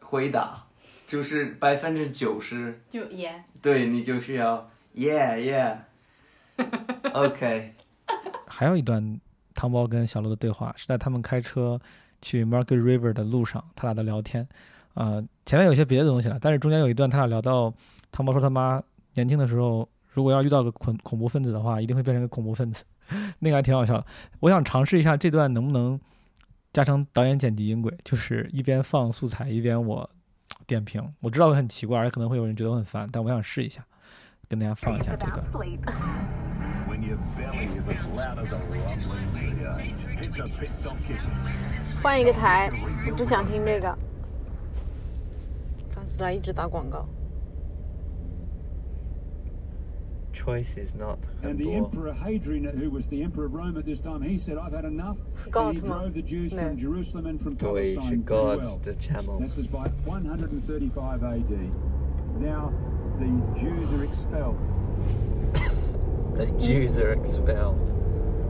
[0.00, 0.66] 回答，
[1.08, 5.80] 就是百分之九十，就也对你就是要 Yeah
[6.58, 7.72] Yeah，OK，
[8.46, 9.18] 还有一段
[9.54, 11.80] 汤包跟小鹿的对话是在他们开车
[12.20, 14.46] 去 Market River 的路上，他俩的聊天。
[14.92, 17.72] 呃，前面有些别的东西了，但是中间有一段他俩聊到
[18.12, 18.82] 汤包说他妈
[19.14, 22.84] 年轻的时候，如果要遇到个恐恐怖分子的话，一定会变成个恐怖分子，
[23.40, 24.04] 那个还挺好笑的。
[24.40, 25.98] 我想尝试一下这段能不能
[26.70, 30.10] 加成导演剪辑音轨，就是一边放素材一边我
[30.68, 33.82] 点评，我知道会很奇怪，而且可能会有人觉得我很烦，但我想试一下，
[34.48, 35.42] 跟大家放一下这个。
[42.02, 42.70] 换一个台，
[43.10, 43.98] 我不想听这个，
[45.90, 47.08] 烦死了，一直打广告。
[50.33, 54.21] choice is not And the Emperor Hadrian, who was the Emperor of Rome at this time,
[54.21, 55.17] he said, I've had enough.
[55.51, 55.99] God, and he man.
[55.99, 56.63] drove the Jews No.
[56.63, 58.81] from Jerusalem and from Dois Palestine God pretty well.
[58.83, 59.39] the channel.
[59.39, 61.51] This is by 135 AD.
[62.39, 62.73] Now
[63.19, 64.57] the Jews are expelled.
[66.35, 67.77] The Jews are expelled.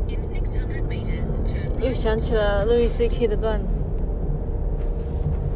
[0.07, 3.77] In 600 meters, turn 又想起了路易 C K 的段子。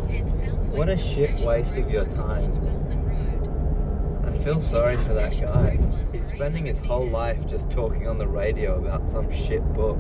[0.10, 0.78] head southwest.
[0.78, 2.52] What a shit waste of your time.
[2.52, 4.28] towards Wilson Road.
[4.28, 5.78] I feel sorry for that guy.
[6.23, 9.97] He's spending his whole life just talking on the radio about some shit book.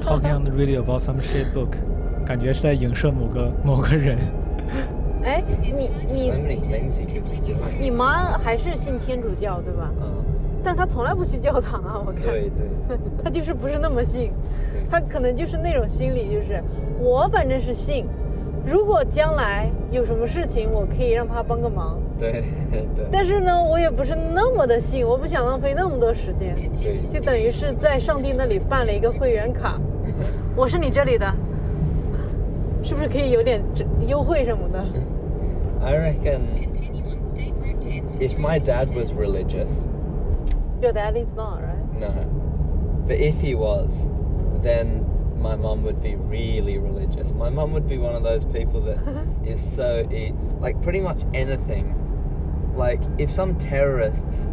[0.00, 1.76] Talking on the radio about some shit book，
[2.24, 4.16] 感觉是在影射某个某个人。
[5.22, 6.32] 哎，你你.
[7.78, 9.90] 你妈还是信天主教对吧？
[10.00, 10.24] 嗯，
[10.64, 12.22] 但她从来不去教堂啊，我看。
[12.22, 12.50] 对
[12.88, 14.32] 对她就是不是那么信，
[14.72, 16.64] 对她可能就是那种心理，就是
[16.98, 18.06] 我反正是信，
[18.64, 21.98] 如果将来有什么事情，我可以让她帮个忙。
[22.21, 22.31] 对
[22.71, 29.79] 对但是呢，我也不是那么的信，我不想浪费那么多时间，对就等于是在上帝那里办了一个会员卡，
[30.55, 31.31] 我是你这里的，
[32.83, 34.83] 是不是可以有点折优惠什么的？
[35.81, 38.03] I reckon Continue on State Route 10.
[38.19, 39.85] if my dad was religious,
[40.81, 41.99] Your dad is not, right?
[41.99, 42.11] no,
[43.07, 44.09] but if he was,
[44.63, 45.05] then
[45.39, 47.31] my mum would be really religious.
[47.31, 48.97] My mum would be one of those people that
[49.45, 51.93] is so e- like pretty much anything.
[52.75, 54.47] Like if some terrorists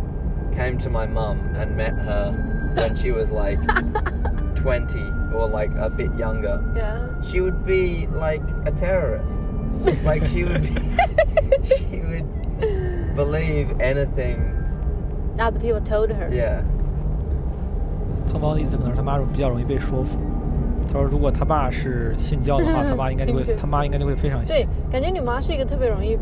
[0.54, 2.32] came to my mum and met her
[2.74, 3.58] when she was like
[4.54, 4.98] 20
[5.34, 6.98] or like a bit younger, Yeah.
[7.22, 9.38] she would be like a terrorist.
[10.04, 10.70] like she would be,
[11.64, 12.24] she would
[13.16, 14.38] believe anything.
[15.38, 16.30] Other people told her.
[16.32, 16.62] Yeah.
[18.30, 20.18] 汤包的意思可能是他妈比较容易被说服。
[20.86, 26.16] 他说，如果他爸是信教的话，他妈应该就会听着他妈应该就会非常信对。，感觉你妈是一个特别容易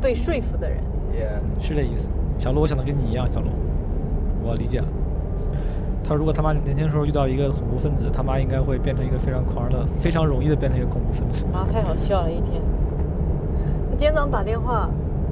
[0.00, 0.78] 被说服的人。
[1.13, 1.39] Yeah.
[1.61, 2.09] 是这意思。
[2.39, 3.47] 小鹿，我想的跟你一样，小鹿，
[4.43, 4.85] 我理解了。
[6.03, 11.45] 他如果他妈年轻时候遇到一个恐怖分子，他妈应该会变成一个非常狂热的、非常容易的变成一个恐怖分子。
[11.53, 12.61] 妈太好笑了，一天。
[13.89, 14.89] 他今天早上打电话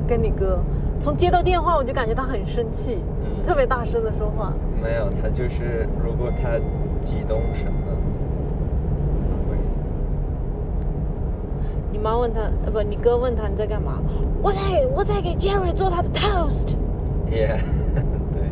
[0.08, 0.60] 跟你哥，
[1.00, 3.46] 从接到电话我就感觉他很生气，Mm.
[3.46, 4.54] 特别大声的说话。
[4.82, 6.58] 没有，他就是如果他
[7.04, 7.92] 激动什么，
[9.50, 9.58] 会
[11.91, 14.02] 你妈问他，呃不，你哥问他你在干嘛？
[14.42, 14.60] 我在
[14.96, 16.70] 我在给 Jerry 做他的 toast。
[17.30, 17.60] ，Yeah，
[18.34, 18.50] 对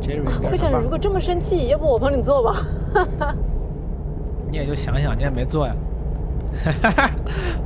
[0.00, 2.54] ，Jerry 我想如果这么生气，要不我帮你做吧。
[4.50, 5.74] 你也就想想，你也没做呀，
[6.64, 7.10] 哈 哈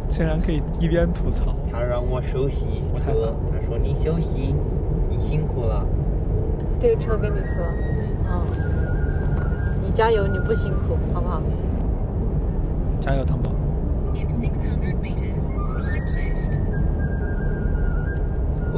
[0.09, 1.55] 竟然可以一边吐槽。
[1.71, 4.55] 他让我休息我太喝，他说你休息，
[5.11, 5.85] 你辛苦了。
[6.81, 7.63] 这个车给你喝，
[8.31, 8.47] 嗯，
[9.85, 11.43] 你加油，你不辛苦，好不好？
[13.01, 13.51] 加油，汤宝！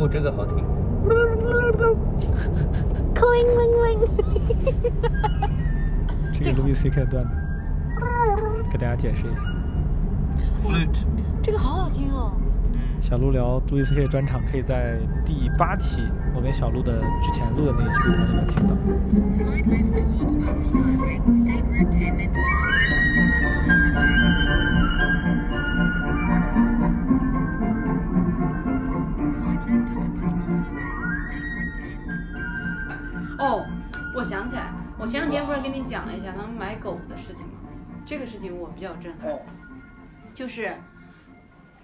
[0.01, 0.57] 哦，这个好听。
[3.15, 4.01] cling ling ling。
[6.33, 7.05] 这个 Louis C.K.
[7.05, 7.31] 段子，
[8.73, 9.41] 给大家解释一下。
[10.65, 11.05] Flute，
[11.43, 12.33] 这个好好听哦。
[13.03, 14.09] 小鹿聊 Louis C.K.
[14.09, 14.97] 专场，可以在
[15.27, 18.75] 第八期我跟小鹿的之前录的那一期对谈里面听到。
[35.01, 37.71] 我前两天不是跟你讲了一下他们买狗的事情吗？
[38.05, 39.41] 这个事情我比较震撼，哦，
[40.35, 40.77] 就是，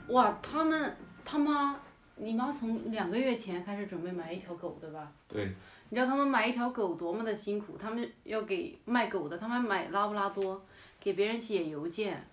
[0.08, 0.94] 哇，他们
[1.24, 1.80] 他妈，
[2.16, 5.10] 你妈从两个月前开始准备买一条狗，对吧？
[5.26, 5.54] 对，
[5.88, 7.78] 你知道他们买一条狗多么的辛苦？
[7.78, 10.62] 他们要给卖狗的，他们买拉布拉多，
[11.00, 12.28] 给别人写邮件，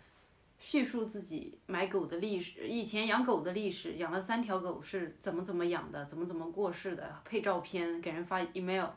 [0.60, 8.88] 叙述自己买狗的历史，以前养狗的历史，养了三条狗是怎么怎么养的，怎么怎么过世的，配照片给人发 email，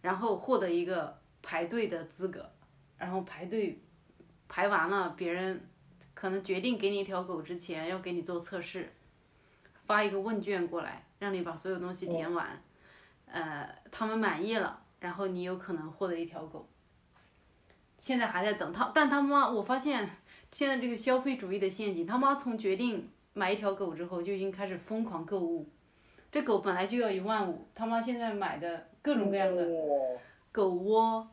[0.00, 2.50] 然后获得一个排队的资格，
[2.96, 3.82] 然后排队
[4.48, 5.68] 排完了，别人
[6.14, 8.92] 可能决定给你一条狗之前要给你做测试，
[9.74, 12.62] 发一个问卷过来，让你把所有东西填完。
[13.26, 16.68] 呃，他们满意了，然后你有可能获得一条狗。
[17.98, 20.08] 现在还在等他，但他妈，我发现
[20.50, 25.68] 现在这个消费主义的陷阱，他妈从决定买一条狗之后就已经开始疯狂购物。
[26.30, 29.66] 这狗本来就要一万五，他妈现在买的各种各样的
[30.52, 31.26] 狗窝，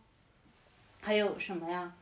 [1.02, 1.94] 还有什么呀？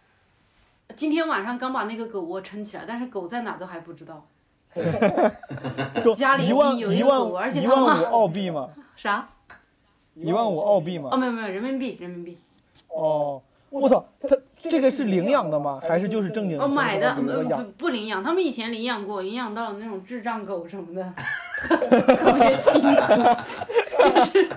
[0.96, 4.26] 今天晚上刚把那个狗窝撑起来，但是狗在哪都还不知道。
[6.04, 8.70] 够家里已经有一一个狗而且他妈万一万五澳币吗？
[8.96, 9.30] 啥？
[10.16, 11.18] 一万五澳币吗哦，？
[11.18, 12.40] 没有没有，人民币人民币。
[12.90, 13.42] 哦，
[13.74, 14.38] 我操，他
[14.70, 15.82] 这个是领养的吗？
[15.88, 21.14] 还是就是正经哦，买的不不领养，他们以前领养过，领养到了那种智障狗什么的，
[21.58, 21.76] 特
[22.16, 23.14] 特别辛苦，
[23.98, 24.48] 就是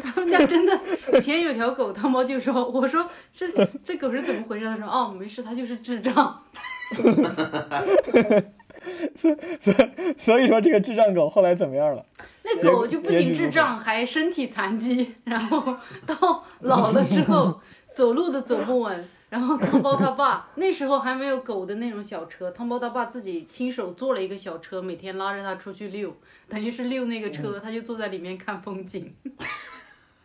[0.02, 0.78] 他们家真的
[1.14, 3.04] 以前有条狗，他妈就说，我说
[3.34, 3.46] 这
[3.84, 4.66] 这狗是怎么回事？
[4.66, 6.42] 他说哦没事，它就是智障。
[10.18, 12.04] 所以说这个智障狗后来怎么样了？
[12.42, 15.76] 那狗就不仅智障，还身体残疾，然后
[16.06, 17.60] 到老了之后
[17.92, 19.08] 走路都走不稳。
[19.28, 26.16] 然后汤包他爸那时候还没有狗的那种小车，汤包他爸自己亲手做了一个小车，每天拉着他出去遛，
[26.48, 29.14] 等于是遛那个车，他就坐在里面看风景。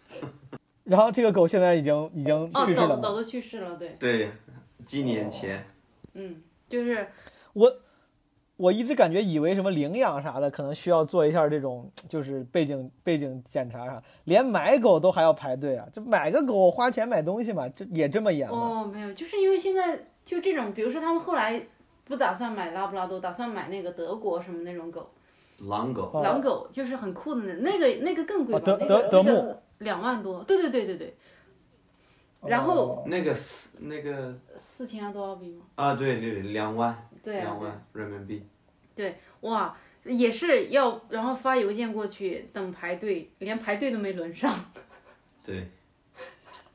[0.85, 2.95] 然后这个狗现在已经已经哦，去世了吗？
[2.95, 4.31] 早早都去世了，对，对，
[4.83, 5.67] 几年前，
[6.15, 7.07] 嗯，就是
[7.53, 7.71] 我
[8.57, 15.85] 我一直感觉以为什么领养啥的可能需要做一下这种 就是背景背景检查啥，连买狗都还要排队啊！
[15.91, 18.55] 这买个狗花钱买东西嘛，这也这么严吗？
[18.55, 21.61] 哦，没有，就是因为现在就这种，比如说他们后来
[22.05, 25.09] 不打算买拉布拉多，打算买那个德国什么那种狗。
[25.59, 28.59] 狼狗，哦狼狗就是很酷的那那个那个更贵吧？
[28.59, 31.15] 哦德那个德德牧那个两万多，对对对对对，
[32.41, 35.63] 然后哦那个四那个四千多澳币吗？
[35.75, 38.47] 啊，对对对，两万，对啊两，万人民币。
[38.93, 44.53] 对，哇，也是要然后发邮件过去等排队，连排队都没轮上，
[45.43, 45.67] 对，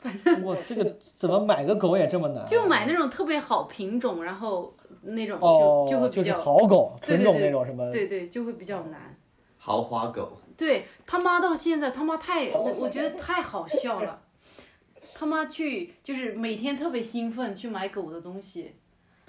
[0.01, 2.46] 反正我这个怎么买个狗也这么难啊？
[2.46, 7.92] 就买那种特别好品种，然后那种就、哦，就会比较，是好狗，纯种对对对那种什么？
[7.92, 9.16] 对对，就会比较难。
[9.57, 14.20] 豪华狗，对他妈到现在他妈太我我觉得太好笑了，
[15.14, 18.74] 他妈去就是每天特别兴奋去买狗的东西，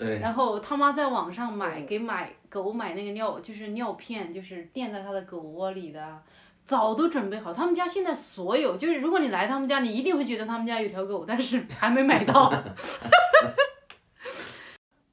[0.01, 6.19] 对，然后他妈在网上买给买狗买那个尿就是尿片，就是垫在他的狗窝里的，
[6.65, 7.53] 早都准备好。
[7.53, 12.51] 他们家现在所有就是如果你来他们家，你一定会觉得他们家有条狗，但是还没买到。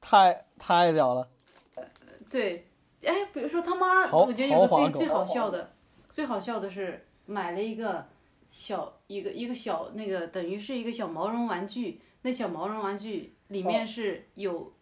[0.01, 1.27] 太太屌了！
[2.31, 2.65] 对，
[3.05, 5.71] 哎，比如说他妈，我觉得有个最最好笑的，
[6.09, 8.07] 最好笑的是买了一个
[8.49, 14.73] 小一个一个小那个等于是一个小毛绒玩具，那小毛绒玩具里面是有、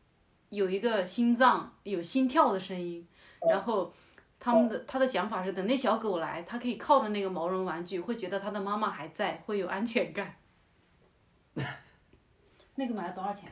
[0.50, 3.08] 有一个心脏有心跳的声音，
[3.50, 3.94] 然后
[4.40, 10.36] 他们的他的想法是，等那小狗来，它可以靠着那个毛绒玩具，会觉得它的妈妈还在，会有安全感。
[12.76, 13.52] 那个买了多少钱？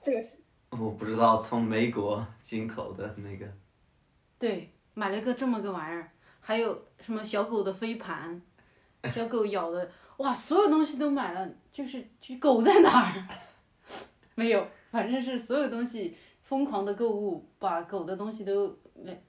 [0.00, 0.30] 这个是
[0.70, 3.46] 我不知道从美国进口的那个，
[4.38, 8.40] 对，买了个这么个玩意儿，还有什么小狗的飞盘，
[9.12, 13.28] 小狗咬的，哇，所有东西都买了，就是就狗在哪儿？
[14.36, 16.16] 没有，反正是所有东西
[16.50, 19.22] 疯狂的购物，把狗的东西都没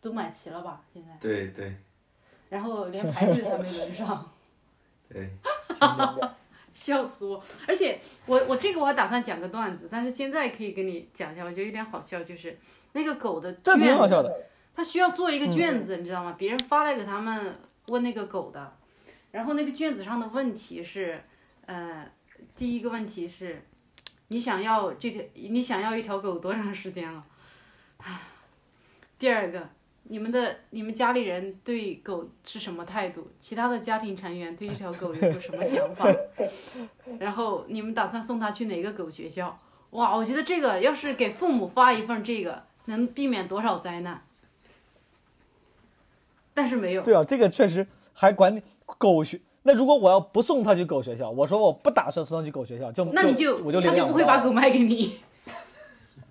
[0.00, 0.80] 都买齐了吧？
[0.90, 1.76] 现在，对对
[2.48, 4.32] 然后连牌子还没轮上。
[5.06, 5.28] 对，
[6.72, 7.44] 笑死我！
[7.68, 12.58] 而且我我这个我还打算讲个段子，但是现在可以跟你讲一下，我觉得有点好笑，就是
[12.92, 14.34] 那个狗的这挺卷子好笑的。
[14.74, 16.34] 他需要做一个卷子，你知道吗？
[16.38, 17.54] 别人发来给他们
[17.88, 18.72] 问那个狗的，
[19.30, 21.22] 然后那个卷子上的问题是，
[21.66, 22.10] 呃，
[22.56, 23.62] 第一个问题是，
[24.32, 27.22] 你想要这条你想要一条狗多长时间了？
[27.98, 28.18] 唉
[29.18, 29.68] 第二个，
[30.04, 33.30] 你们的你们家里人对狗是什么态度？
[33.40, 36.06] 其他的家庭成员对这条狗有什么想法？
[37.20, 39.60] 然后你们打算送它去哪个狗学校？
[39.90, 44.24] 哇，我觉得这个要是给父母发一份这个，能避免多少灾难？
[46.54, 49.42] 但是没有，对啊，这个确实还管狗学。
[49.64, 55.20] 那如果我要不送他去狗学校，我说我不打算送他去狗学校，就那你就我就领他就不会把狗卖给你。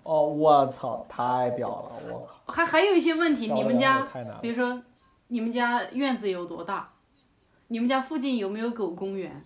[0.02, 1.92] 哦，我操，太屌了！
[2.10, 4.82] 我靠，还还有一些问题，你们家太难了比如说，
[5.28, 6.90] 你们家院子有多大？
[7.68, 9.44] 你们家附近有没有狗公园？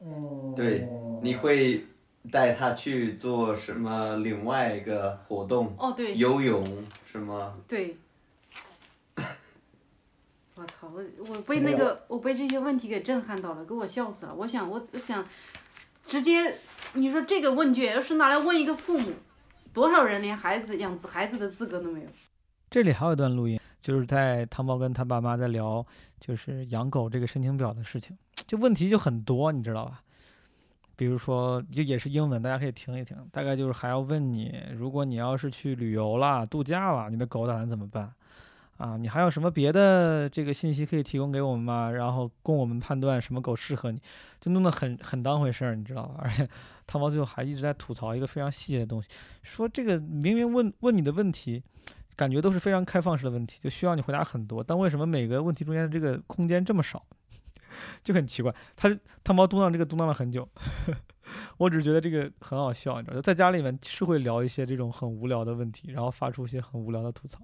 [0.00, 0.88] 嗯，对，
[1.22, 1.84] 你会
[2.32, 5.72] 带他去做什么另外一个活动？
[5.78, 6.64] 哦，对游泳
[7.04, 7.54] 什么？
[7.68, 7.96] 对。
[10.60, 10.88] 我操！
[10.92, 14.34] 我我被那个我被这些问题给震撼到了，给我笑死了。
[14.34, 15.24] 我想我我想
[16.06, 16.54] 直接
[16.92, 19.12] 你说这个问卷要是拿来问一个父母，
[19.72, 22.06] 多少人连孩子养子孩子的资格都没有？
[22.70, 25.84] 这里还有一段录音，就是在汤包跟他爸妈在聊，
[26.20, 30.02] 就是养狗这个申请表的事情，就问题就很多，你知道吧？
[30.94, 33.16] 比如说，就也是英文，大家可以听一听。
[33.32, 38.12] 大概就是还要问你，如果你要是去旅游啦、度假啦，你的狗打算怎么办？
[38.80, 41.90] 啊，你还有什么别的这个信息可以提供给我们吗？
[41.90, 44.00] 然后供我们判断什么狗适合你，
[44.40, 46.14] 就弄得很很当回事儿，你知道吧？
[46.22, 46.48] 而且
[46.86, 49.08] 汤包最后还一直在吐槽一个非常细节的东西，
[49.42, 51.62] 说这个明明问问你的问题，
[52.16, 57.04] 感觉都是非常开放式的问题，就需要你回答很多，但为什么每个问题中间的这个空间这么少，
[58.02, 58.54] 就很奇怪。
[58.76, 60.48] 他他猫嘟囔这个嘟囔了很久，
[61.56, 67.38] 我只是觉得这个很好笑，你知道，就在家里面是会聊一些这种很无聊的问题，然后发出一些很无聊的吐槽。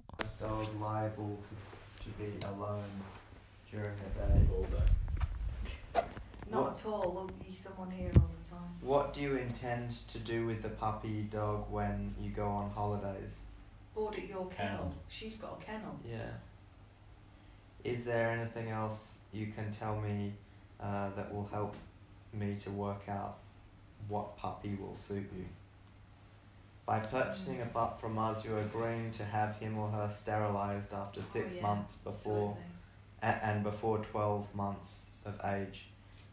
[6.49, 7.11] Not at all.
[7.11, 8.79] There'll be someone here all the time.
[8.81, 13.41] What do you intend to do with the puppy dog when you go on holidays?
[13.93, 14.55] Board at your kennel.
[14.55, 14.93] Kennel.
[15.09, 15.99] She's got a kennel.
[16.07, 16.39] Yeah.
[17.87, 20.33] Is there anything else you can tell me
[20.77, 21.73] uh, that will help
[22.33, 23.37] me to work out
[24.09, 25.45] what puppy will suit you?
[26.85, 31.21] By purchasing a pup from us, you're agreeing to have him or her sterilized after
[31.21, 32.63] six Oh, yeah, months before Absolutely.
[33.23, 35.87] a- and before 12 months of age.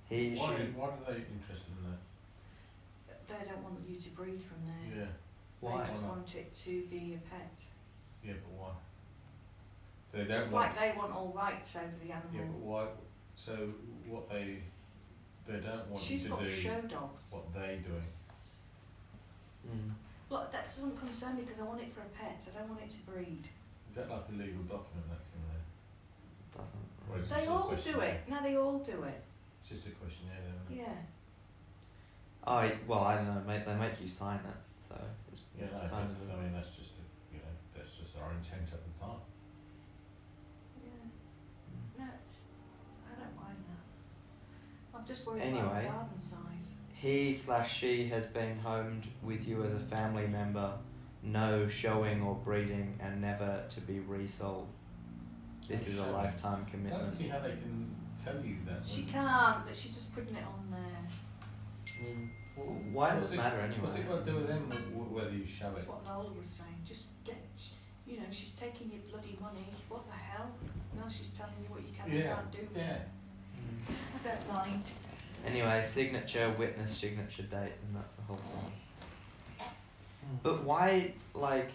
[0.08, 3.28] He, Why, she, why are they interested in that?
[3.28, 4.98] They don't want you to breed from there.
[5.02, 5.06] Yeah,
[5.60, 5.82] why?
[5.82, 7.62] They just Why want it to be a pet.
[8.24, 8.70] yeah, but why?
[10.14, 10.66] They don't It's want.
[10.76, 12.60] like they want all rights over the yeah, but animal.
[12.60, 12.86] why?
[13.34, 13.52] So
[14.06, 14.58] what they
[15.46, 17.34] they don't want She's you got to do show dogs.
[17.34, 18.06] what they doing.
[19.68, 19.90] Mm.
[20.30, 22.48] Look, that doesn't concern me because I want it for a pet.
[22.54, 23.44] I don't want it to breed.
[23.90, 26.62] Is that like a legal document that thing there?
[26.62, 26.86] Doesn't.
[27.10, 28.14] Or is it They just a all do questionnaire?
[28.14, 28.30] it.
[28.30, 29.22] No, they all do it.
[29.60, 30.78] It's just a questionnaire, then.
[30.78, 30.96] Yeah.
[32.46, 33.42] Y- well, I don't know.
[33.46, 34.94] Mate, they make you sign it, so
[35.32, 36.30] it's, Yeah, it's no, kind that's, of.
[36.30, 37.04] I mean, that's just a,
[37.34, 39.20] you know, that's just our intent at the time.
[40.84, 42.04] Yeah.
[42.04, 42.46] No, it's,
[43.08, 43.82] I don't mind that.
[45.04, 45.82] I'm just worried about Anyway.
[45.84, 46.74] the garden size.
[46.94, 50.72] He slash she has been homed with you as a family member,
[51.22, 54.66] no showing or breeding, and never to be resold.
[55.68, 56.12] This is a Showing.
[56.14, 57.14] lifetime I don't commitment.
[57.14, 58.86] see how they can tell you that.
[58.86, 62.00] She can't, she's just putting it on there.
[62.00, 63.80] I mean, w- why does it it- matter anyway?
[63.80, 65.88] What's it got to do with them, wh- wh- whether you show That's it?
[65.90, 66.80] what Nola was saying.
[66.86, 67.38] Just get,
[68.06, 69.68] you know, she's taking your bloody money.
[69.88, 70.50] What the hell?
[70.96, 72.68] Now she's telling you what you can and Yeah, can't do.
[72.76, 72.98] yeah.
[73.88, 74.82] I don't mind.
[75.46, 78.72] Anyway, signature, witness, signature date, and that's the whole thing.
[79.58, 80.36] Hmm.
[80.42, 81.70] But why, like,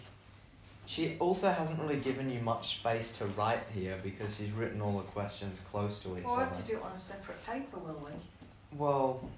[0.86, 4.98] she also hasn't really given you much space to write here because she's written all
[4.98, 6.44] the questions close to each I other.
[6.46, 8.76] have to do it on a separate paper, will we?
[8.76, 9.28] Well,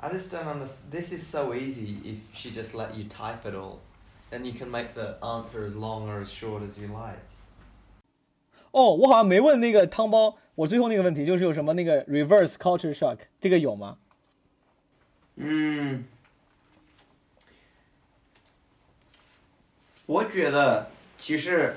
[0.00, 0.92] I just don't understand.
[0.92, 3.80] This is so easy if she just let you type it all.
[4.30, 7.18] Then you can make the answer as long or as short as you like.
[8.70, 13.98] 哦，我好像没问那个汤包，我最后那个问题就是有什么那个 reverse culture shock，这个有吗？
[15.36, 16.04] 嗯，
[20.06, 21.76] 我觉得其实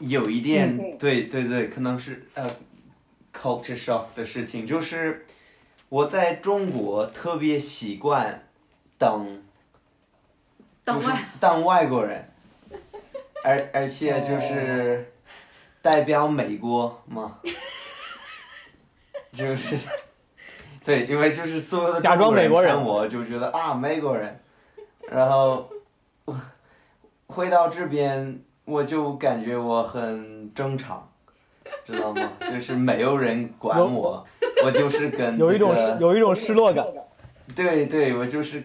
[0.00, 1.24] 有一点，对。
[1.24, 2.50] 对对，可能是呃
[3.32, 5.26] culture shock 的事情，就是
[5.88, 8.48] 我在中国特别习惯
[8.98, 9.26] 当
[10.84, 11.08] 就是
[11.38, 12.28] 当外国人，
[13.44, 15.12] 而而且就是
[15.84, 17.40] 代表美国吗，
[19.30, 19.76] 就是
[20.82, 24.40] 对，因为就是所有的假装美国人我就觉得啊美国人，
[25.10, 25.68] 然后
[26.24, 26.40] 我
[27.26, 31.06] 回到这边我就感觉我很正常，
[31.86, 32.32] 知道吗？
[32.50, 34.26] 就是没有人管我，
[34.64, 36.82] 我就是跟有一种有一种失落感。
[37.54, 38.64] 对对，我就是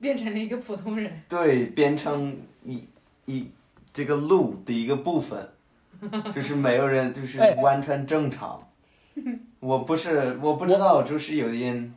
[0.00, 1.22] 变成了一个普通人。
[1.28, 2.34] 对，变成
[2.64, 2.88] 一
[3.26, 3.50] 一
[3.94, 5.48] 这个路的一个部分，
[6.34, 8.60] 就是没有人，就是哎完全正常。
[9.60, 11.94] 我不是，我不知道，就是有点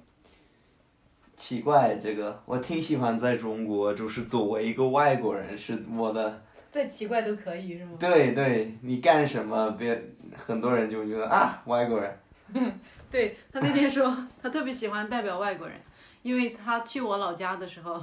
[1.35, 1.95] 奇怪。
[1.95, 6.43] 这个我挺喜欢在中国，就是作为一个外国人，是我的。
[6.69, 7.93] 再奇怪都可以是吗？
[7.99, 9.99] 对对，你干什么，别
[10.35, 12.19] 很多人就觉得啊，外国人。
[13.09, 15.75] 对他那天说，他特别喜欢代表外国人，
[16.21, 18.01] 因为他去我老家的时候，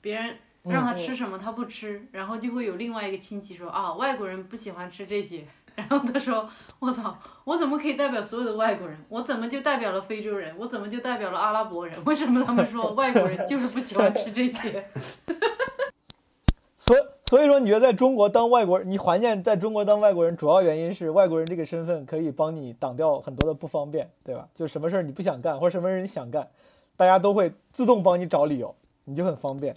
[0.00, 0.36] 别人
[0.68, 5.44] 让他吃什么他不吃，然后就会有另外一个亲戚说啊，外国人不喜欢吃这些，
[5.76, 6.48] 然后他说
[6.78, 8.98] 我操，我怎么可以代表所有的外国人？
[9.08, 10.54] 我怎么就代表了非洲人？
[10.58, 11.96] 我怎么就代表了阿拉伯人？
[12.04, 14.86] 为什么他们说 外国人就是不喜欢吃这些？
[16.78, 24.46] 所以所以说，你觉得在中国当外国人，你怀念在中国当外国人，主要原因是外国人这个身份可以帮你挡掉很多的不方便，对吧？
[24.54, 26.48] 就什么事儿你不想干，或者什么人你想干，
[26.96, 28.72] 大家都会自动帮你找理由，
[29.04, 29.74] 你就很方便。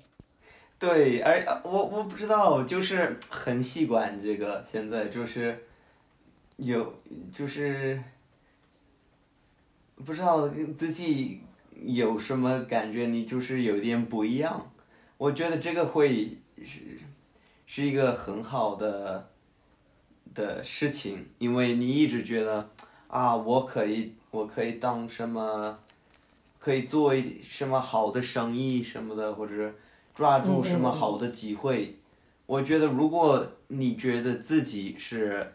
[0.79, 5.65] 对，而我我不知道，就是很习惯这个，现在就是
[6.55, 6.95] 有
[7.33, 8.01] 就是
[10.05, 11.41] 不知道自己
[11.83, 14.71] 有什么感觉，你就是有点不一样。
[15.17, 16.79] 我觉得这个会是
[17.65, 19.29] 是一个很好的
[20.33, 22.69] 的事情，因为你一直觉得
[23.09, 25.77] 啊，我可以我可以当什么，
[26.57, 29.73] 可以做一什么好的生意什么的，或者。
[30.19, 31.97] 抓住什么好的机会。
[32.45, 35.53] 我觉得，如果你觉得自己是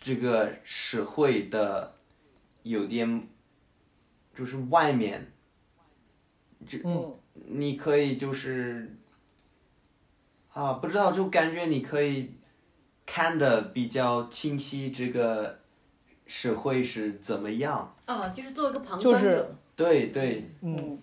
[0.00, 1.94] 这个社会的
[2.64, 3.28] 有点，
[4.36, 5.30] 就是外面，
[6.66, 7.14] 就嗯
[7.46, 8.96] 你可以就是
[10.52, 12.32] 啊，不知道，就感觉你可以
[13.06, 15.60] 看的比较清晰，这个
[16.26, 17.94] 社会是怎么样。
[18.06, 19.56] 啊，就是做一个旁就是观者。
[19.76, 20.98] 对对嗯，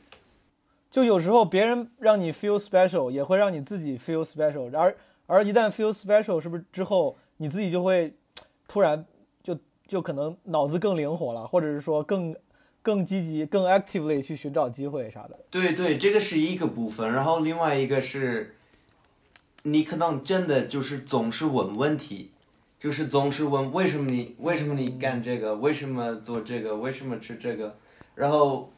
[0.89, 8.13] 就有时候别人让你 feel special，也会让你自己 feel special，而而一旦 feel special，是不是之后你自己就会
[8.67, 9.05] 突然
[9.43, 9.57] 就
[9.87, 12.35] 就可能脑子更灵活了，或者是说更
[12.81, 15.37] 更积极、更 actively 去寻找机会啥的。
[15.49, 18.55] 对对，这个是一个部分，然后另外一个是，
[19.63, 22.31] 你可能真的就是总是问问题，
[22.79, 27.75] 就是总是问为什么你为什么你干这个，为什么做这个，为什么吃这个，
[28.15, 28.71] 然后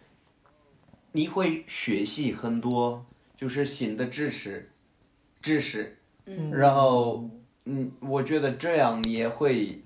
[1.11, 3.05] 你会学习很多
[3.35, 4.71] 就是新的知识，
[5.41, 6.51] 知识，嗯。
[6.51, 7.29] 然后
[7.65, 9.81] 嗯，我觉得这样你也会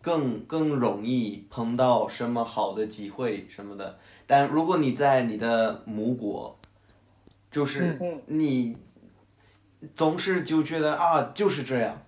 [0.00, 3.98] 更更容易碰到什么好的机会什么的。
[4.26, 6.58] 但如果你在你的母国，
[7.50, 8.76] 就是你
[9.94, 12.02] 总是就觉得啊，就是这样，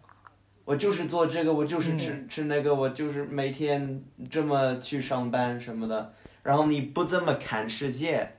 [0.65, 6.13] 我就是做这个，我就是吃、吃那个，我就是每天这么去上班什么的，
[6.43, 8.37] 然后你不怎么看世界，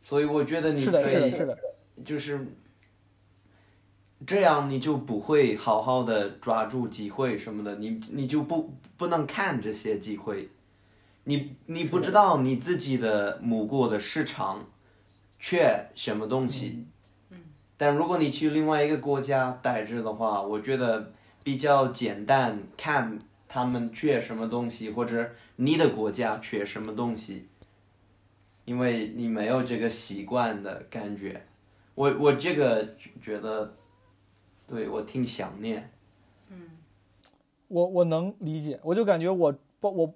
[0.00, 1.58] 所以我觉得你是的，可是的，以是的。
[2.04, 2.46] 就是
[4.26, 10.48] 这样，你就不会好好的抓住机会什么的，你你就不不能看这些机会，
[11.24, 14.66] 你你不知道你自己的母国的市场
[15.38, 16.86] 缺什么东西，
[17.76, 21.12] 但如果你去另外一个国家待着的话，我觉得
[21.44, 23.18] 比较简单，看
[23.52, 27.48] 他们缺什么东西，或者你的国家缺什么东西，
[28.64, 31.42] 因为你没有这个习惯的感觉。
[31.94, 33.74] 我我这个觉得，
[34.66, 35.90] 对我挺想念。
[36.48, 36.70] 嗯
[37.68, 40.14] 我我能理解，我就感觉我不我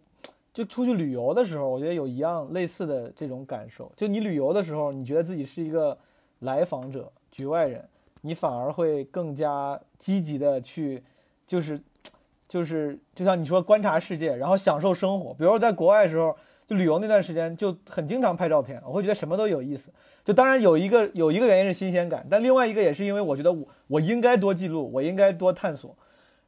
[0.55, 3.93] 就出去旅游的时候，我觉得有一样类似的这种感受。
[3.95, 5.99] 就你旅游的时候，你觉得自己是一个
[6.39, 7.87] 来访者、局外人，
[8.23, 11.03] 你反而会更加积极的去，
[11.47, 11.79] 就是
[12.49, 15.35] 就是就像你说观察世界，然后享受生活。
[15.35, 16.37] 比如说在国外的时候，
[16.67, 19.91] 就旅游那段时间，就很经常拍照片，我会觉得什么都有意思。
[20.25, 25.97] 就当然有一个有一个原因是新鲜感，但另外一个也是因为我觉得我我应该多记录，我应该多探索。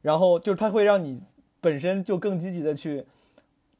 [0.01, 1.21] 然后就是它会让你
[1.59, 3.05] 本身就更积极的去，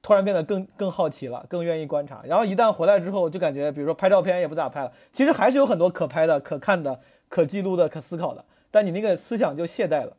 [0.02, 2.22] 突然变得更更好奇了，更愿意观察。
[2.26, 10.18] 然后一旦回来之后，就感觉比如说拍照片也不咋拍了，其实还是有很多可拍的、可看的、可记录的、可思考的，但你那个思想就懈怠了。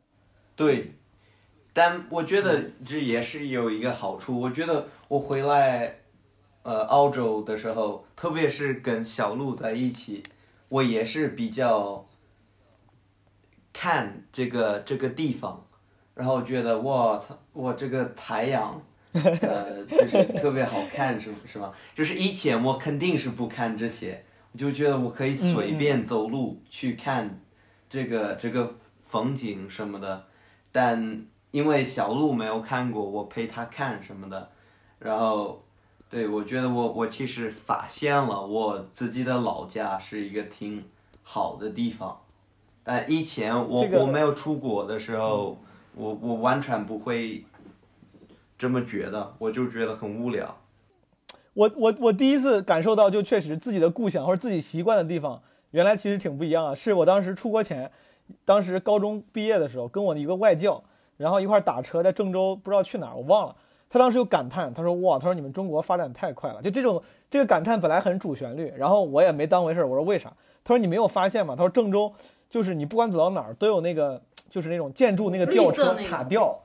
[0.55, 0.93] 对，
[1.73, 4.39] 但我觉得这也是有一个好处。
[4.39, 5.95] 我觉得我回来，
[6.63, 10.21] 呃，澳洲的时候，特别是跟小鹿在一起，
[10.69, 12.05] 我也是比较
[13.71, 15.65] 看这个这个地方，
[16.13, 18.81] 然后觉得哇操，我这个太阳，
[19.13, 21.73] 呃， 就是特别好看，是是吗？
[21.95, 27.39] 就是以前我肯定是不看这些，我就觉得我可以随便走路去看
[27.89, 28.75] 这个这个
[29.07, 30.27] 风景什么的。
[30.73, 34.49] 但因为小鹿没有看过，我陪他看什么的，
[34.99, 35.61] 然后，
[36.09, 40.83] 对我觉得我我其实发现了我自己的老家是一个挺
[41.23, 42.19] 好的地方，
[42.83, 45.57] 但以前我、这个我没有出国的时候，
[45.95, 47.45] 我我完全不会
[48.57, 50.57] 这么觉得，我就觉得很无聊。
[51.53, 55.41] 我我我第一次感受到，就确实自己的故乡或者自己习惯的地方，
[55.71, 56.73] 原来其实挺不一样啊。
[56.73, 57.91] 是我当时出国前，
[58.45, 60.81] 当时高中毕业的时候，跟我的一个外教，
[61.21, 63.55] 然后一块儿打车在郑州，不知道去哪儿，我忘了。
[63.89, 69.87] 他当时就感叹，他说：“哇，他说你们中国发展太快了。”就这种这个感叹本来很主旋律，然后我也没当回事儿。
[69.87, 70.31] 我说为啥？
[70.63, 71.55] 他说你没有发现吗？
[71.57, 72.11] 他说郑州
[72.49, 76.57] 就是你不管走到哪儿都有那个就是那种建筑那个吊车那个塔吊，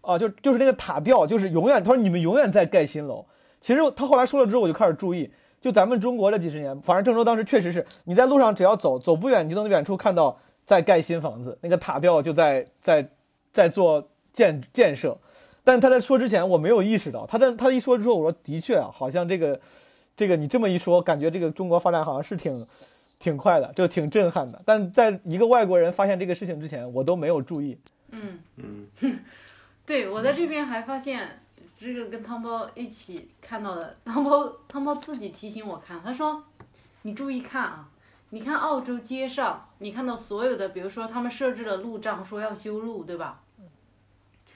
[0.00, 3.26] 啊，就就是那个塔吊，就是永远他说你们永远在盖新楼。
[3.60, 5.30] 其实他后来说了之后，我就开始注意，
[5.60, 10.34] 就咱们中国这几十年，反正郑州当时确实是你在路上只要走走不远，你就能远处看到
[10.64, 13.06] 在盖新房子，那个塔吊就在在
[13.54, 15.16] 在做建建设。
[15.66, 19.58] 但他在说之前，我没有意识到，他在他一说之后，我说的确啊，好像这个
[20.14, 22.66] 这个你这么一说，感觉这个中国发展好像是挺
[23.18, 24.60] 挺快的，就挺震撼的。
[24.66, 27.78] 但在一个外国人发现这个事情之前，我都没有注意。
[28.10, 28.88] 嗯，嗯，
[29.86, 31.40] 对我在这边还发现，
[31.80, 36.44] 这个跟汤包一起看到的，汤包汤包自己提醒我看，他说，
[37.02, 37.88] 你注意看啊，
[38.28, 43.40] 你看澳洲街上，你看到所有的，比如说他们设置了路障，说要修路，对吧？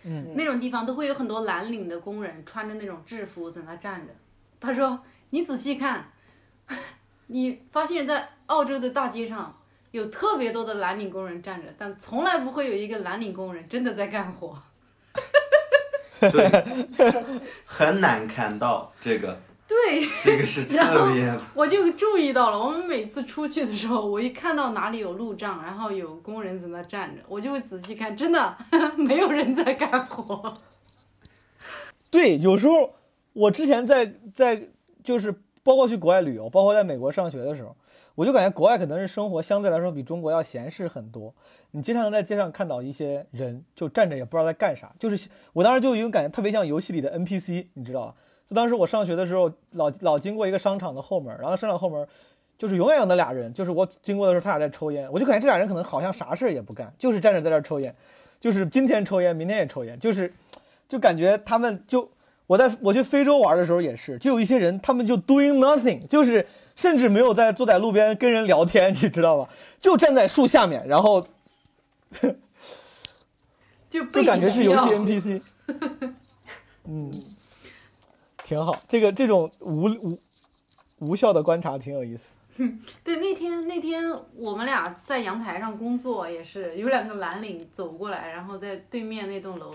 [0.04, 4.12] 嗯，那种地方都会有很多蓝领的工人穿着那种制服在那站着。
[4.60, 4.98] 他说
[5.30, 6.10] ：“你仔细看，
[7.28, 9.56] 你发现在澳洲的大街上
[9.90, 14.58] 有特别多的蓝领工人站着，但从来不会有一个蓝领工人真的在干活。
[16.20, 17.00] 对，
[17.64, 28.56] 很难看到这个，”对，这个是 然后特别我就注意到了，我们每次出去的时候，我一看到哪里有路障，然后有工人在那站着，我就会仔细看，真的
[28.96, 30.54] 没有人在干活。
[32.10, 32.94] 对，有时候
[33.34, 34.70] 我之前在在
[35.04, 35.30] 就是
[35.62, 37.76] 包括去国外旅游，包括在美国上学的时候，
[38.14, 41.34] 我就感觉国外可能是生活相对来说比中国要闲适很多。
[41.72, 48.14] 你经常在街上看到一些人就站着也不知道在干啥，就是我当时就有一种感觉特别像游戏里的 NPC，你知道吧？
[48.48, 52.06] 就当时我上学的时候，老老经过一个商场的后门，然后商场后门
[52.56, 57.94] 就是永远有那俩人，就是我经过的时候他俩在抽烟，我就感觉这俩人可能好像啥事儿也不干，就是站着在这儿抽烟，
[58.40, 60.32] 就是今天抽烟，明天也抽烟，就是
[60.88, 62.10] 就感觉他们就
[62.46, 69.48] 我在我去非洲玩的时候也是，就有一些人他们就 doing nothing，就是甚至没有在坐在路边跟人聊天，你知道吧？
[69.78, 71.26] 就站在树下面，然后
[73.90, 75.42] 就就感觉是游戏 NPC。
[76.90, 77.12] 嗯，
[78.48, 80.18] 挺好，这个这种无无
[81.00, 82.32] 无效的观察挺有意思。
[83.04, 89.74] 对，那天那天我们俩在阳台上工作，也是有两个蓝领走过来，然后在对面那栋楼，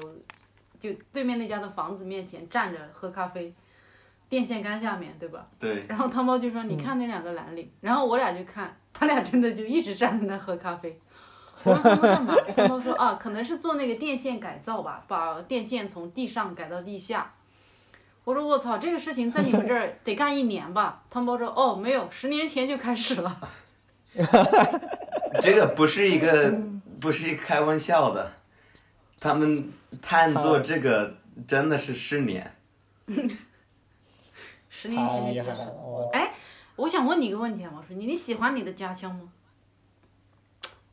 [0.79, 3.53] 就对面那家的房子面前站着喝咖啡，
[4.27, 5.47] 电线杆下面，对吧？
[5.59, 7.69] 对，然后汤包就说：“你看那两个蓝领。
[7.79, 10.99] 然后我俩就看，他俩真的就一直站在那喝咖啡。
[11.63, 12.35] 我说他们干嘛？
[12.55, 17.35] 汤包说啊，可能是做那个电线改造吧，把电线从地上改到地下。
[18.23, 21.03] 我说我操，这个事情在你们这儿得干一年吧？
[21.09, 23.39] 汤包说哦，没有，十年前就开始了。
[25.41, 26.57] 这个不是一个
[27.01, 28.31] 不是一个开玩笑的，
[29.19, 29.71] 他们
[30.01, 31.15] 探做这个
[31.47, 32.55] 真的是十年。
[34.69, 36.09] 十年前就开始了！
[36.13, 36.33] 哎，
[36.75, 39.31] 我想问你一个问题啊，我说你，你喜欢你的家乡吗？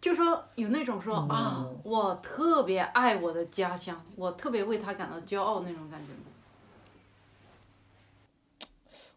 [0.01, 6.30] 就说有那种说啊，我特别爱我的家乡，我特别为他感到骄傲那种感觉吗？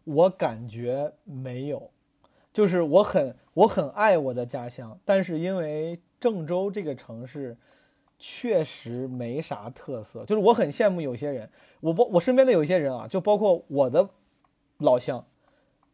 [0.04, 1.90] 我感觉没有，
[2.52, 7.56] 就是我很我很爱我的家乡，但是因为郑州这个城市
[8.18, 11.50] 确实没啥特色，就是我很羡慕有些人，
[11.80, 14.08] 我包我身边的有些人啊，就包括我的
[14.78, 15.24] 老乡，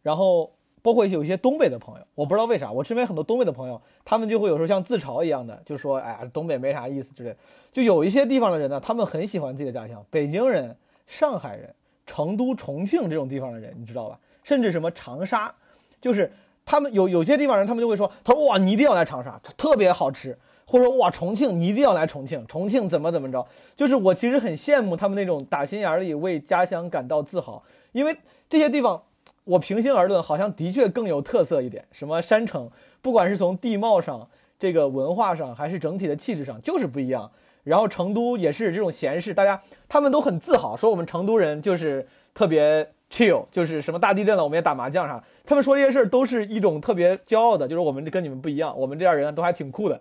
[0.03, 7.37] 然后包括有一些东北的朋友，我不知道为啥，我身边很多东北的朋友，他们就会有时候像自嘲一样的，就说，哎呀，东北没啥意思之类。
[7.70, 10.77] 就有一些地方的人呢，他们很喜欢自己的家乡，北京人、
[11.07, 11.74] 上海人、
[12.11, 14.19] 成都、重庆这种地方的人，你知道吧？
[14.43, 15.55] 甚至什么长沙，
[16.01, 16.32] 就是
[16.65, 20.37] 他们有有些地方人，他们就会说，他说哇，你一定要来长沙，特别好吃。
[20.66, 23.47] 或者说哇，重庆你一定要来重庆，重庆怎么怎么着？
[23.77, 27.62] 就是我其实很羡慕他们那种打心眼里为家乡感到自豪，
[27.93, 28.16] 因为
[28.49, 29.01] 这些地方，
[29.45, 31.85] 我平心而论，好像的确更有特色一点。
[31.93, 32.69] 什么山城，
[33.01, 34.28] 不管是从地貌上、
[34.59, 37.31] 这个文化上，还是整体的气质上，就是不一样。
[37.65, 45.23] 然后成都也是这种闲事，大家他们都很自豪，说我们成都人就是特别 chill，就是什么大地震了我们也打麻将啥。
[45.45, 50.01] 他们说这些事儿都是一种特别骄傲的，就是我们跟你们不一样，我们这样人都还挺酷的。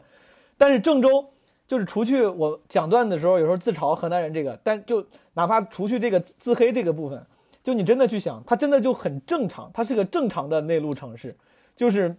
[0.58, 1.26] 但是郑州
[1.68, 7.26] 就是除去我讲段的时候，有时候自嘲河南人这个，但就哪怕除去这个自黑这个部分，
[7.64, 11.36] 就你真的去想，它真的就很正常，它是个正常的内陆城市，
[11.76, 12.16] 就是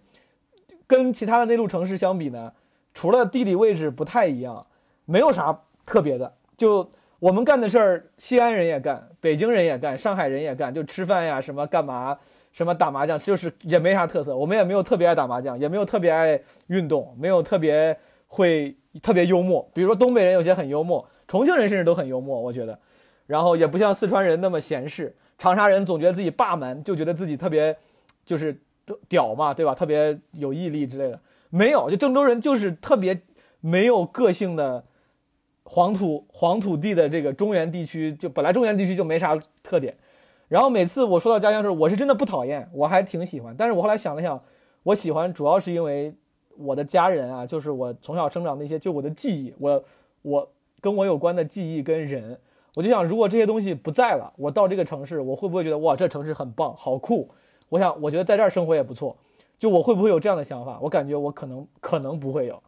[0.86, 2.52] 跟其他的内陆城市相比呢，
[2.94, 4.66] 除了地理位置不太一样，
[5.10, 6.32] 没有啥特别的。
[6.56, 12.16] 就我们干的事儿，西安人也干，北京人也干，上海人也干，就吃饭呀，什么干嘛，
[12.52, 14.36] 什么打麻将，就是也没啥特色。
[14.36, 17.98] 我们也没有特别爱打麻将，也没有特别爱运动，没有特别。
[18.32, 22.78] 会特别幽默，比如说东北人有些很幽默，重庆人甚至都很幽默，我觉得。
[23.26, 27.76] 然后也不像四川人那么闲适，长沙人总觉得自己霸蛮，就觉得自己特别
[28.24, 28.56] 就是
[29.08, 29.74] 屌嘛，对吧？
[29.74, 31.20] 特别有毅力之类的。
[31.48, 33.20] 没有，就郑州人就是特别
[33.60, 34.84] 没有个性的
[35.72, 39.96] 黄土黄土地的这个中原地区，就本来中原地区就没啥特点。
[40.48, 43.54] 然后每次我说到家乡的时候，我是真的不讨厌，我还挺喜欢。
[43.56, 44.42] 但是我后来想了想，
[44.82, 46.14] 我喜欢主要是因为。
[46.56, 49.82] 我的家人啊，就是我从小生长那些，就我的记忆，我
[50.20, 52.38] 我跟我有关的记忆跟人，
[52.74, 57.30] 我就想，如果这些东西不在了，我到这个城市，我会不会觉得哇，这城市很棒，好酷？
[57.70, 59.16] 我想，我觉得在这儿生活也不错。
[59.58, 60.78] 就我会不会有这样的想法？
[60.82, 62.62] 我感觉我可能可能不会有。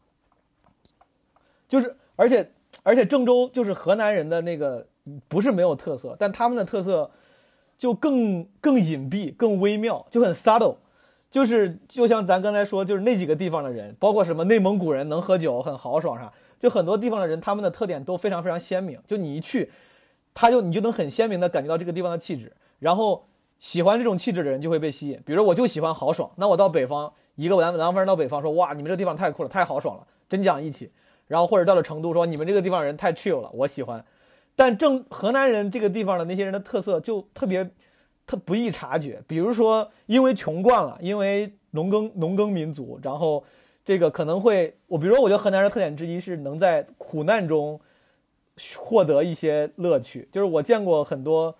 [1.69, 2.51] 就是而且
[2.83, 4.87] 而且郑州就是河南人的那个
[5.29, 7.11] 不是没有特色，但他们的特色
[7.77, 10.77] 就更更隐蔽、更微妙，就很 subtle。
[11.31, 16.31] 就是就像咱刚才说，就是那几个地方的人，包括什么内蒙古人能喝酒很豪爽啥，
[16.61, 19.01] 就很多地方的人，他们的特点都非常非常鲜明。
[19.07, 19.71] 就你一去，
[20.35, 23.25] 他就你就能很鲜明的感觉到这个地方的气质，然后
[23.59, 25.19] 喜欢这种气质的人就会被吸引。
[25.25, 30.91] 比如我就喜欢豪爽，那我到北方，一个南南方人到北方说，哇，你们这地方太酷了，太豪爽了，真讲义气。
[31.27, 34.05] 然后或者到了成都说，你们这个地方人太 chill 了，我喜欢。
[34.55, 37.71] 但正河南人这个地方的那些人的特色就特别。
[38.25, 43.43] 他不易察觉，比如说，因为穷惯了，因为农耕农耕民族，然后
[43.85, 47.79] 这个可能会，我比如说，我觉得河南人特点之一是能在苦难中
[48.77, 50.29] 获得一些乐趣。
[50.31, 51.55] 就是我见过很多，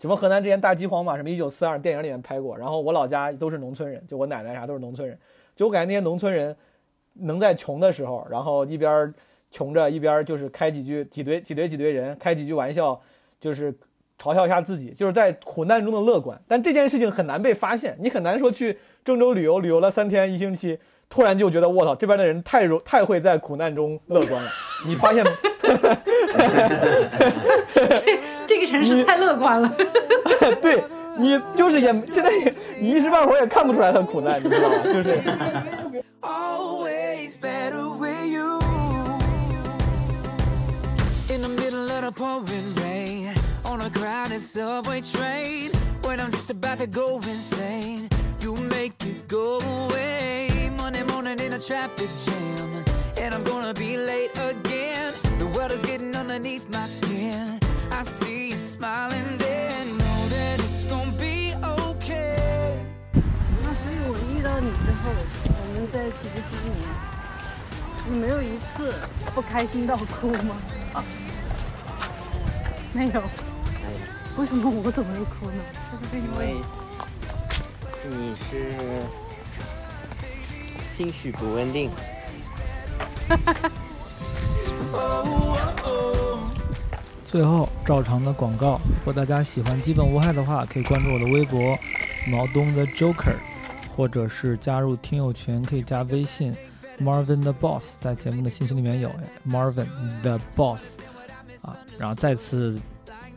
[0.00, 5.16] 什么河南之前大饥荒嘛，什么一九四二电影里面拍过，然后我老家都是农村人，就我奶奶啥都是农村人，
[5.54, 6.54] 就我感觉那些农村人
[7.14, 9.12] 能在穷的时候，然后一边
[9.50, 13.00] 穷着一边就是开几句几堆几堆几堆人开几句玩笑，
[13.40, 13.74] 就是。
[14.22, 16.38] 嘲笑一下自己，就是在苦难中的乐观。
[16.46, 20.78] 但这件事情很难被发现，你很难说去郑州旅游，旅游了三天一星期，
[21.08, 24.50] 突然就觉得我操，这边的人太容太会在苦难中乐观了。
[24.86, 25.30] 你发现吗？
[28.46, 29.74] 这个城市太乐观了。
[30.60, 30.84] 对
[31.16, 34.82] 你就是也现在也你一时半会儿也看不出来他苦难，你知道吗？
[34.84, 35.18] 就是。
[43.65, 45.71] on a crowded subway train
[46.03, 48.09] when I'm just about to go insane.
[48.41, 50.69] You make it go away.
[50.77, 52.85] Monday morning in a traffic jam,
[53.17, 55.13] and I'm gonna be late again.
[55.39, 57.59] The world is getting underneath my skin.
[57.91, 62.85] I see you smiling there, know that it's gonna be okay.
[63.63, 65.11] 那所以我遇到你之后，
[65.57, 66.77] 我们在一起这些年，
[68.09, 68.93] 你没有一次
[69.33, 70.55] 不开心到哭吗？
[70.93, 71.03] 啊，
[72.92, 73.22] 没有。
[74.36, 75.62] 为什么我总会哭呢？
[75.90, 76.54] 是不是因为
[78.08, 78.72] 你是
[80.96, 81.90] 情绪不稳定。
[83.28, 83.70] 哈 哈
[87.26, 91.78] 最后，照常的广告，如果大家喜欢基本无害的话，可以关注我的微博
[92.26, 93.36] 毛东的 Joker，
[93.96, 96.56] 或者是加入听友群，可以加微信
[96.98, 99.10] Marvin the Boss，在节目的信息里面有
[99.48, 99.86] Marvin
[100.22, 100.98] the Boss
[101.62, 102.78] 啊，然后再次。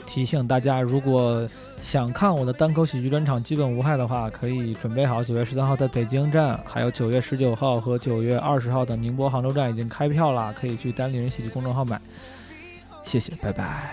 [0.05, 1.47] 提醒大家，如果
[1.81, 5.23] 想看我的单口喜剧专场《基本无害》的话，可以准备好。
[5.23, 12.01] 九月十三号在北京站，还有九月十九号和九月二十号的宁波、杭州站已经开票了，可以去单立人喜剧公众号买。
[13.03, 13.91] 谢谢，拜拜。